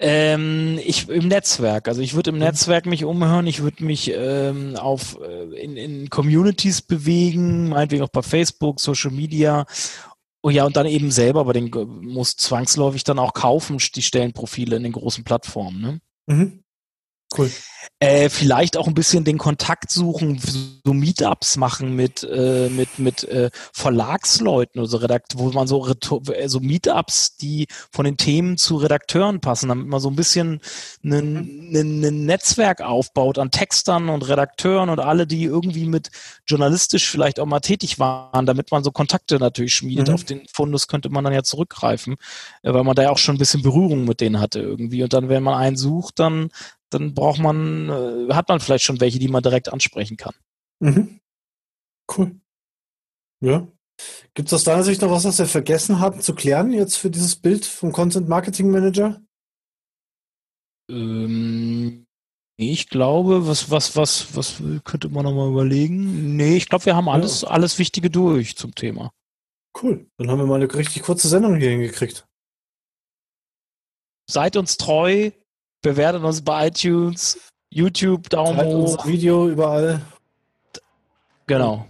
Ähm, 0.00 0.78
ich 0.84 1.08
im 1.08 1.28
Netzwerk. 1.28 1.88
Also 1.88 2.02
ich 2.02 2.14
würde 2.14 2.30
im 2.30 2.36
mhm. 2.36 2.42
Netzwerk 2.42 2.86
mich 2.86 3.04
umhören. 3.04 3.46
Ich 3.46 3.62
würde 3.62 3.84
mich 3.84 4.12
ähm, 4.14 4.76
auf 4.76 5.18
äh, 5.20 5.44
in, 5.60 5.76
in 5.76 6.10
Communities 6.10 6.82
bewegen, 6.82 7.68
meinetwegen 7.68 8.02
auch 8.02 8.08
bei 8.08 8.22
Facebook, 8.22 8.80
Social 8.80 9.12
Media. 9.12 9.66
Oh 10.42 10.50
ja, 10.50 10.64
und 10.66 10.76
dann 10.76 10.86
eben 10.86 11.10
selber, 11.10 11.40
aber 11.40 11.54
den 11.54 11.70
muss 12.02 12.36
zwangsläufig 12.36 13.04
dann 13.04 13.18
auch 13.18 13.32
kaufen, 13.32 13.78
die 13.94 14.02
Stellenprofile 14.02 14.76
in 14.76 14.82
den 14.82 14.92
großen 14.92 15.24
Plattformen. 15.24 15.80
Ne? 15.80 16.00
Mhm. 16.26 16.63
Cool. 17.36 17.50
Äh, 18.00 18.28
vielleicht 18.28 18.76
auch 18.76 18.86
ein 18.86 18.94
bisschen 18.94 19.24
den 19.24 19.38
Kontakt 19.38 19.90
suchen, 19.90 20.40
so 20.84 20.92
Meetups 20.92 21.56
machen 21.56 21.94
mit 21.94 22.26
mit 22.70 22.98
mit 22.98 23.24
äh, 23.24 23.50
Verlagsleuten 23.72 24.80
oder 24.80 24.88
so 24.88 24.96
Redakt, 24.96 25.38
wo 25.38 25.50
man 25.50 25.66
so 25.66 25.86
so 26.46 26.60
Meetups, 26.60 27.36
die 27.36 27.66
von 27.92 28.04
den 28.04 28.16
Themen 28.16 28.58
zu 28.58 28.76
Redakteuren 28.76 29.40
passen, 29.40 29.68
damit 29.68 29.86
man 29.86 30.00
so 30.00 30.10
ein 30.10 30.16
bisschen 30.16 30.60
ein 31.04 31.70
mhm. 31.70 32.24
Netzwerk 32.26 32.80
aufbaut 32.80 33.38
an 33.38 33.50
Textern 33.50 34.08
und 34.08 34.28
Redakteuren 34.28 34.90
und 34.90 34.98
alle, 34.98 35.26
die 35.26 35.44
irgendwie 35.44 35.86
mit 35.86 36.10
journalistisch 36.46 37.08
vielleicht 37.08 37.38
auch 37.38 37.46
mal 37.46 37.60
tätig 37.60 37.98
waren, 37.98 38.44
damit 38.44 38.70
man 38.70 38.82
so 38.82 38.90
Kontakte 38.90 39.38
natürlich 39.38 39.74
schmiedet. 39.74 40.08
Mhm. 40.08 40.14
Auf 40.14 40.24
den 40.24 40.42
Fundus 40.52 40.88
könnte 40.88 41.10
man 41.10 41.24
dann 41.24 41.32
ja 41.32 41.42
zurückgreifen, 41.42 42.16
weil 42.62 42.84
man 42.84 42.96
da 42.96 43.02
ja 43.04 43.10
auch 43.10 43.18
schon 43.18 43.36
ein 43.36 43.38
bisschen 43.38 43.62
Berührung 43.62 44.04
mit 44.04 44.20
denen 44.20 44.40
hatte 44.40 44.60
irgendwie. 44.60 45.02
Und 45.02 45.12
dann, 45.12 45.28
wenn 45.28 45.42
man 45.42 45.54
einen 45.54 45.76
sucht, 45.76 46.18
dann 46.18 46.50
dann 46.94 47.14
braucht 47.14 47.40
man, 47.40 47.88
äh, 47.88 48.32
hat 48.32 48.48
man 48.48 48.60
vielleicht 48.60 48.84
schon 48.84 49.00
welche, 49.00 49.18
die 49.18 49.28
man 49.28 49.42
direkt 49.42 49.72
ansprechen 49.72 50.16
kann. 50.16 50.34
Mhm. 50.80 51.20
Cool. 52.16 52.40
Ja. 53.40 53.66
Gibt 54.34 54.48
es 54.48 54.54
aus 54.54 54.64
deiner 54.64 54.82
Sicht 54.82 55.02
noch 55.02 55.10
was, 55.10 55.24
was 55.24 55.38
wir 55.38 55.46
vergessen 55.46 56.00
haben 56.00 56.20
zu 56.20 56.34
klären 56.34 56.72
jetzt 56.72 56.96
für 56.96 57.10
dieses 57.10 57.36
Bild 57.36 57.64
vom 57.64 57.92
Content 57.92 58.28
Marketing 58.28 58.70
Manager? 58.70 59.22
Ähm, 60.90 62.06
ich 62.56 62.88
glaube, 62.88 63.46
was, 63.46 63.70
was, 63.70 63.96
was, 63.96 64.34
was 64.36 64.62
könnte 64.84 65.08
man 65.08 65.24
nochmal 65.24 65.50
überlegen? 65.50 66.36
Nee, 66.36 66.56
ich 66.56 66.68
glaube, 66.68 66.86
wir 66.86 66.96
haben 66.96 67.08
alles, 67.08 67.42
ja. 67.42 67.48
alles 67.48 67.78
Wichtige 67.78 68.10
durch 68.10 68.56
zum 68.56 68.74
Thema. 68.74 69.12
Cool. 69.80 70.08
Dann 70.18 70.30
haben 70.30 70.38
wir 70.38 70.46
mal 70.46 70.62
eine 70.62 70.72
richtig 70.72 71.02
kurze 71.02 71.28
Sendung 71.28 71.56
hier 71.56 71.70
hingekriegt. 71.70 72.26
Seid 74.30 74.56
uns 74.56 74.76
treu, 74.76 75.30
bewertet 75.84 76.24
uns 76.24 76.42
bei 76.42 76.66
iTunes, 76.68 77.38
YouTube, 77.70 78.28
Daumen 78.30 78.56
Teilt 78.56 78.74
hoch. 78.74 79.06
Video 79.06 79.48
überall. 79.48 80.00
Genau. 81.46 81.86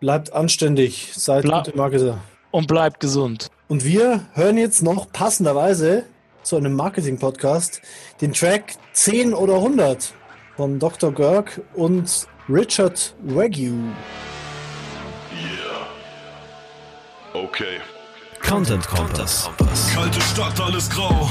Bleibt 0.00 0.32
anständig, 0.32 1.10
seid 1.14 1.42
Ble 1.42 1.52
gute 1.52 1.76
Marketer. 1.76 2.18
Und 2.50 2.68
bleibt 2.68 3.00
gesund. 3.00 3.48
Und 3.68 3.84
wir 3.84 4.26
hören 4.34 4.58
jetzt 4.58 4.82
noch 4.82 5.10
passenderweise 5.10 6.04
zu 6.42 6.56
einem 6.56 6.74
Marketing-Podcast 6.74 7.80
den 8.20 8.34
Track 8.34 8.74
10 8.92 9.32
oder 9.32 9.54
100 9.54 10.12
von 10.56 10.78
Dr. 10.78 11.10
Görg 11.10 11.62
und 11.74 12.28
Richard 12.50 13.14
Wagyu. 13.22 13.72
Yeah. 15.32 15.86
Okay. 17.32 17.80
Content 18.46 18.86
Kompass. 18.86 19.48
Kalte 19.94 20.20
Stadt, 20.20 20.60
alles 20.60 20.90
grau. 20.90 21.30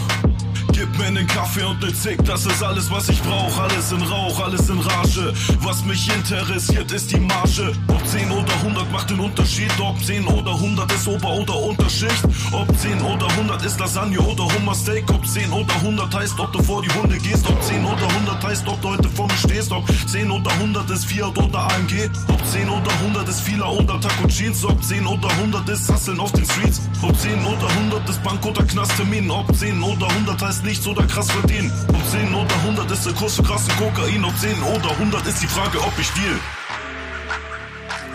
Gib 0.73 0.97
mir 0.97 1.11
nen 1.11 1.27
Kaffee 1.27 1.63
und 1.63 1.79
ne 1.81 1.93
Zick, 1.93 2.25
das 2.25 2.47
ist 2.47 2.63
alles, 2.63 2.89
was 2.89 3.07
ich 3.07 3.21
brauch. 3.21 3.59
Alles 3.59 3.91
in 3.91 4.01
Rauch, 4.01 4.39
alles 4.43 4.69
in 4.69 4.79
Rage. 4.79 5.31
Was 5.61 5.85
mich 5.85 6.09
interessiert, 6.13 6.91
ist 6.91 7.11
die 7.11 7.19
Marge. 7.19 7.73
Ob 7.87 8.05
10 8.07 8.31
oder 8.31 8.53
100 8.53 8.91
macht 8.91 9.09
den 9.11 9.19
Unterschied. 9.19 9.71
Ob 9.79 10.03
10 10.03 10.25
oder 10.25 10.51
100 10.51 10.91
ist 10.91 11.07
Ober- 11.07 11.35
oder 11.35 11.55
Unterschicht. 11.55 12.23
Ob 12.51 12.67
10 12.79 12.99
oder 13.01 13.27
100 13.29 13.63
ist 13.63 13.79
Lasagne 13.79 14.19
oder 14.19 14.45
Hummersteak. 14.55 15.05
Ob 15.13 15.25
10 15.27 15.51
oder 15.51 15.75
100 15.75 16.15
heißt, 16.15 16.39
ob 16.39 16.51
du 16.51 16.63
vor 16.63 16.81
die 16.81 16.89
Hunde 16.89 17.17
gehst. 17.17 17.47
Ob 17.47 17.61
10 17.61 17.85
oder 17.85 18.07
100 18.07 18.43
heißt, 18.43 18.67
ob 18.67 18.81
du 18.81 18.89
heute 18.89 19.09
vor 19.09 19.27
mir 19.27 19.37
stehst. 19.37 19.71
Ob 19.71 19.87
10 20.07 20.31
oder 20.31 20.51
100 20.53 20.89
ist 20.89 21.05
Fiat 21.05 21.37
oder 21.37 21.59
AMG. 21.59 22.09
Ob 22.29 22.45
10 22.47 22.67
oder 22.67 22.91
100 23.03 23.29
ist 23.29 23.41
Fila 23.41 23.67
oder 23.67 24.01
Taco 24.01 24.27
Jeans. 24.27 24.65
Ob 24.65 24.83
10 24.83 25.05
oder 25.05 25.29
100 25.29 25.69
ist 25.69 25.91
Hasseln 25.91 26.19
auf 26.19 26.31
den 26.31 26.45
Streets. 26.45 26.81
Ob 27.03 27.15
10 27.19 27.45
oder 27.45 27.69
100 27.69 28.09
ist 28.09 28.23
Bank 28.23 28.43
oder 28.43 28.63
Knasttermin. 28.63 29.29
Ob 29.29 29.55
10 29.55 29.83
oder 29.83 30.07
100 30.07 30.41
heißt 30.41 30.62
nichts 30.63 30.87
oder 30.87 31.05
krass 31.05 31.29
verdienen. 31.31 31.71
Ob 31.89 32.09
10 32.09 32.33
oder 32.33 32.55
100 32.55 32.91
ist 32.91 33.05
der 33.05 33.13
Kurs 33.13 33.35
für 33.35 33.43
krassen 33.43 33.75
Kokain. 33.77 34.23
Ob 34.25 34.37
10 34.37 34.61
oder 34.63 34.91
100 34.91 35.27
ist 35.27 35.41
die 35.41 35.47
Frage, 35.47 35.79
ob 35.79 35.93
ich 35.99 36.09
deal. 36.11 36.39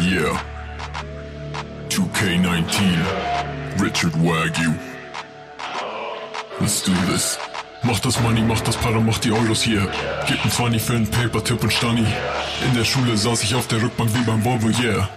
Yeah. 0.00 0.40
2K19. 1.90 3.82
Richard 3.82 4.14
Wagyu. 4.14 4.74
Let's 6.60 6.82
do 6.82 6.92
this. 7.10 7.38
Mach 7.82 8.00
das 8.00 8.20
Money, 8.20 8.42
mach 8.42 8.60
das 8.60 8.76
Para, 8.76 9.00
mach 9.00 9.18
die 9.18 9.30
Euros 9.30 9.62
hier. 9.62 9.88
Gib 10.26 10.44
ein 10.44 10.50
20 10.50 10.82
für 10.82 10.94
einen 10.94 11.10
Paper-Tipp 11.10 11.62
und 11.62 11.72
Stani. 11.72 12.04
In 12.64 12.74
der 12.76 12.84
Schule 12.84 13.16
saß 13.16 13.42
ich 13.44 13.54
auf 13.54 13.68
der 13.68 13.82
Rückbank 13.82 14.10
wie 14.14 14.24
beim 14.24 14.44
Volvo, 14.44 14.68
yeah. 14.82 15.08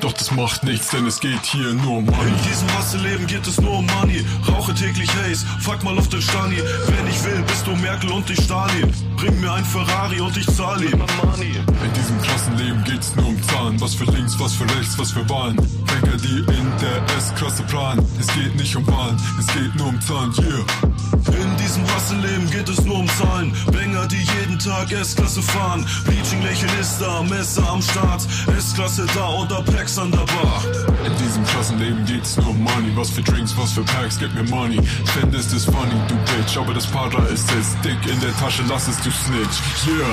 Doch 0.00 0.12
das 0.12 0.30
macht 0.32 0.64
nichts, 0.64 0.88
denn 0.90 1.06
es 1.06 1.20
geht 1.20 1.44
hier 1.44 1.74
nur 1.74 1.98
um 1.98 2.06
Money. 2.06 2.28
In 2.28 2.50
diesem 2.50 2.72
Hasse-Leben 2.76 3.26
geht 3.26 3.46
es 3.46 3.60
nur 3.60 3.78
um 3.78 3.86
Money. 3.86 4.24
Rauche 4.48 4.74
täglich 4.74 5.08
Haze, 5.14 5.46
fuck 5.60 5.82
mal 5.84 5.96
auf 5.98 6.08
den 6.08 6.20
Stani. 6.20 6.56
Wenn 6.56 7.06
ich 7.06 7.22
will, 7.24 7.42
bist 7.46 7.66
du 7.66 7.76
Merkel 7.76 8.10
und 8.10 8.28
ich 8.28 8.42
Stalin. 8.42 8.92
Bring 9.16 9.40
mir 9.40 9.52
ein 9.52 9.64
Ferrari 9.64 10.20
und 10.20 10.36
ich 10.36 10.46
zahle 10.54 10.86
ihn. 10.86 10.92
In 10.92 11.92
diesem 11.94 12.20
Klassenleben 12.22 12.82
geht's 12.84 13.14
nur 13.14 13.28
um 13.28 13.42
Zahlen. 13.44 13.80
Was 13.80 13.94
für 13.94 14.04
links, 14.04 14.38
was 14.38 14.54
für 14.54 14.64
rechts, 14.76 14.98
was 14.98 15.12
für 15.12 15.28
Wahlen. 15.28 15.56
Banker, 15.56 16.16
die 16.16 16.38
in 16.38 16.72
der 16.80 17.16
S-Klasse 17.16 17.62
planen. 17.64 18.04
Es 18.18 18.26
geht 18.28 18.56
nicht 18.56 18.74
um 18.74 18.86
Wahlen, 18.86 19.16
es 19.38 19.46
geht 19.46 19.74
nur 19.76 19.88
um 19.88 20.00
Zahlen, 20.00 20.32
yeah. 20.38 20.92
In 21.28 21.56
diesem 21.56 21.84
Rassenleben 21.84 22.50
geht 22.50 22.68
es 22.68 22.84
nur 22.84 22.98
um 22.98 23.08
Zahlen. 23.08 23.52
Banger, 23.72 24.06
die 24.06 24.22
jeden 24.40 24.58
Tag 24.58 24.90
S-Klasse 24.90 25.42
fahren. 25.42 25.86
Bleaching 26.04 26.42
Lächeln 26.42 26.70
ist 26.80 26.98
da, 27.00 27.22
Messer 27.22 27.68
am 27.68 27.80
Start. 27.80 28.26
S-Klasse 28.58 29.06
da 29.14 29.28
oder 29.28 29.62
Packs 29.82 29.98
an 29.98 30.12
der 30.12 30.18
Bar. 30.18 30.62
In 31.04 31.16
diesem 31.16 31.44
Klassenleben 31.44 32.04
geht's 32.04 32.36
nur 32.36 32.50
um 32.50 32.62
Money. 32.62 32.92
Was 32.94 33.10
für 33.10 33.20
Drinks, 33.20 33.52
was 33.56 33.72
für 33.72 33.82
Packs, 33.82 34.16
gib 34.16 34.32
mir 34.32 34.44
Money. 34.44 34.80
Findest 35.06 35.52
es 35.52 35.64
funny, 35.64 36.00
du 36.06 36.14
Bitch. 36.14 36.56
Aber 36.56 36.72
das 36.72 36.86
Para 36.86 37.26
ist 37.26 37.50
jetzt 37.50 37.76
dick 37.84 37.98
in 38.06 38.20
der 38.20 38.32
Tasche, 38.36 38.62
lass 38.68 38.86
es 38.86 38.96
du 38.98 39.10
Snitch. 39.10 39.58
Yeah. 39.88 40.06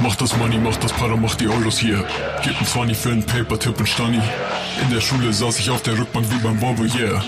Mach 0.00 0.16
das 0.16 0.36
Money, 0.36 0.58
mach 0.58 0.76
das 0.76 0.92
Para, 0.92 1.16
mach 1.16 1.34
die 1.36 1.48
Euros 1.48 1.78
hier. 1.78 2.04
Gib 2.42 2.60
ein 2.60 2.66
20 2.66 2.98
für 2.98 3.08
einen 3.08 3.24
Paper-Tipp 3.24 3.78
und 3.78 3.88
Stani. 3.88 4.20
In 4.82 4.90
der 4.90 5.00
Schule 5.00 5.32
saß 5.32 5.58
ich 5.60 5.70
auf 5.70 5.80
der 5.80 5.96
Rückbank 5.98 6.26
wie 6.30 6.42
beim 6.42 6.60
Volvo, 6.60 6.82
yeah. 6.82 7.22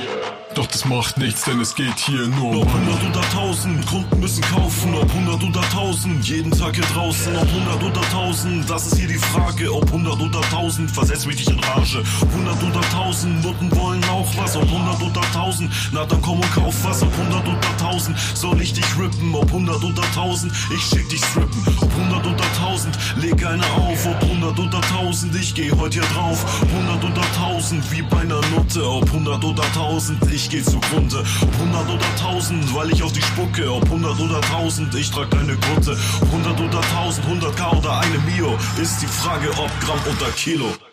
Doch 0.56 0.66
das 0.68 0.86
macht 0.86 1.18
nichts, 1.18 1.44
denn 1.44 1.60
es 1.60 1.74
geht 1.74 1.98
hier 1.98 2.28
nur 2.28 2.52
um 2.52 2.62
Ob 2.62 2.68
100 2.68 3.10
oder 3.10 3.20
1000, 3.20 3.86
Kunden 3.86 4.20
müssen 4.20 4.40
kaufen. 4.40 4.94
Ob 4.94 5.10
100 5.10 5.44
oder 5.44 5.60
1000, 5.60 6.26
jeden 6.26 6.50
Tag 6.50 6.74
hier 6.74 6.84
draußen. 6.94 7.36
Ob 7.36 7.46
100 7.46 7.82
oder 7.82 8.00
1000, 8.00 8.70
das 8.70 8.86
ist 8.86 8.96
hier 8.96 9.08
die 9.08 9.18
Frage. 9.18 9.70
Ob 9.70 9.84
100 9.84 10.18
oder 10.18 10.40
1000, 10.40 10.90
versetz 10.90 11.26
mich 11.26 11.36
nicht 11.36 11.50
in 11.50 11.60
Rage. 11.60 12.02
100 12.32 12.62
oder 12.62 12.80
1000, 12.80 13.44
Nutten 13.44 13.76
wollen 13.76 14.02
auch 14.04 14.26
was. 14.38 14.56
Ob 14.56 14.62
100 14.62 15.02
oder 15.02 15.20
1000, 15.20 15.70
na 15.92 16.06
dann 16.06 16.22
komm 16.22 16.40
und 16.40 16.54
kauf 16.54 16.74
was. 16.84 17.02
Ob 17.02 17.12
100 17.18 17.46
oder 17.46 17.70
1000, 17.78 18.16
soll 18.32 18.58
ich 18.62 18.72
dich 18.72 18.98
rippen. 18.98 19.34
Ob 19.34 19.48
100 19.48 19.84
oder 19.84 20.04
1000, 20.04 20.50
ich 20.74 20.82
schick 20.82 21.06
dich 21.10 21.20
strippen. 21.22 21.66
Ob 21.82 21.92
100 21.98 22.26
oder 22.26 22.44
1000, 22.64 22.98
leg 23.20 23.44
eine 23.44 23.66
auf. 23.66 24.06
Ob 24.06 24.22
100 24.22 24.58
oder 24.58 24.78
1000, 24.78 25.36
ich 25.36 25.54
geh 25.54 25.70
heute 25.70 26.00
hier 26.00 26.08
drauf. 26.14 26.46
100 26.74 27.04
oder 27.04 27.22
1000, 27.44 27.92
wie 27.92 28.00
bei 28.00 28.20
einer 28.20 28.40
Nutte. 28.56 28.88
Ob 28.88 29.04
100 29.04 29.44
oder 29.44 29.62
1000, 29.62 30.32
ich 30.32 30.45
geh 30.48 30.62
zugrunde. 30.62 31.24
Ob 31.42 31.54
100 31.60 31.88
oder 31.88 32.06
1000, 32.20 32.74
weil 32.74 32.92
ich 32.92 33.02
auf 33.02 33.12
die 33.12 33.22
spucke. 33.22 33.72
Ob 33.72 33.84
100 33.84 34.20
oder 34.20 34.40
1000, 34.52 34.94
ich 34.94 35.10
trag 35.10 35.30
deine 35.30 35.56
Kutte. 35.56 35.96
100 36.32 36.60
oder 36.60 36.80
1000, 36.80 37.26
100k 37.26 37.78
oder 37.78 38.00
eine 38.00 38.18
Mio, 38.18 38.56
ist 38.80 39.02
die 39.02 39.06
Frage 39.06 39.50
ob 39.50 39.70
Gramm 39.80 40.00
oder 40.10 40.30
Kilo. 40.32 40.85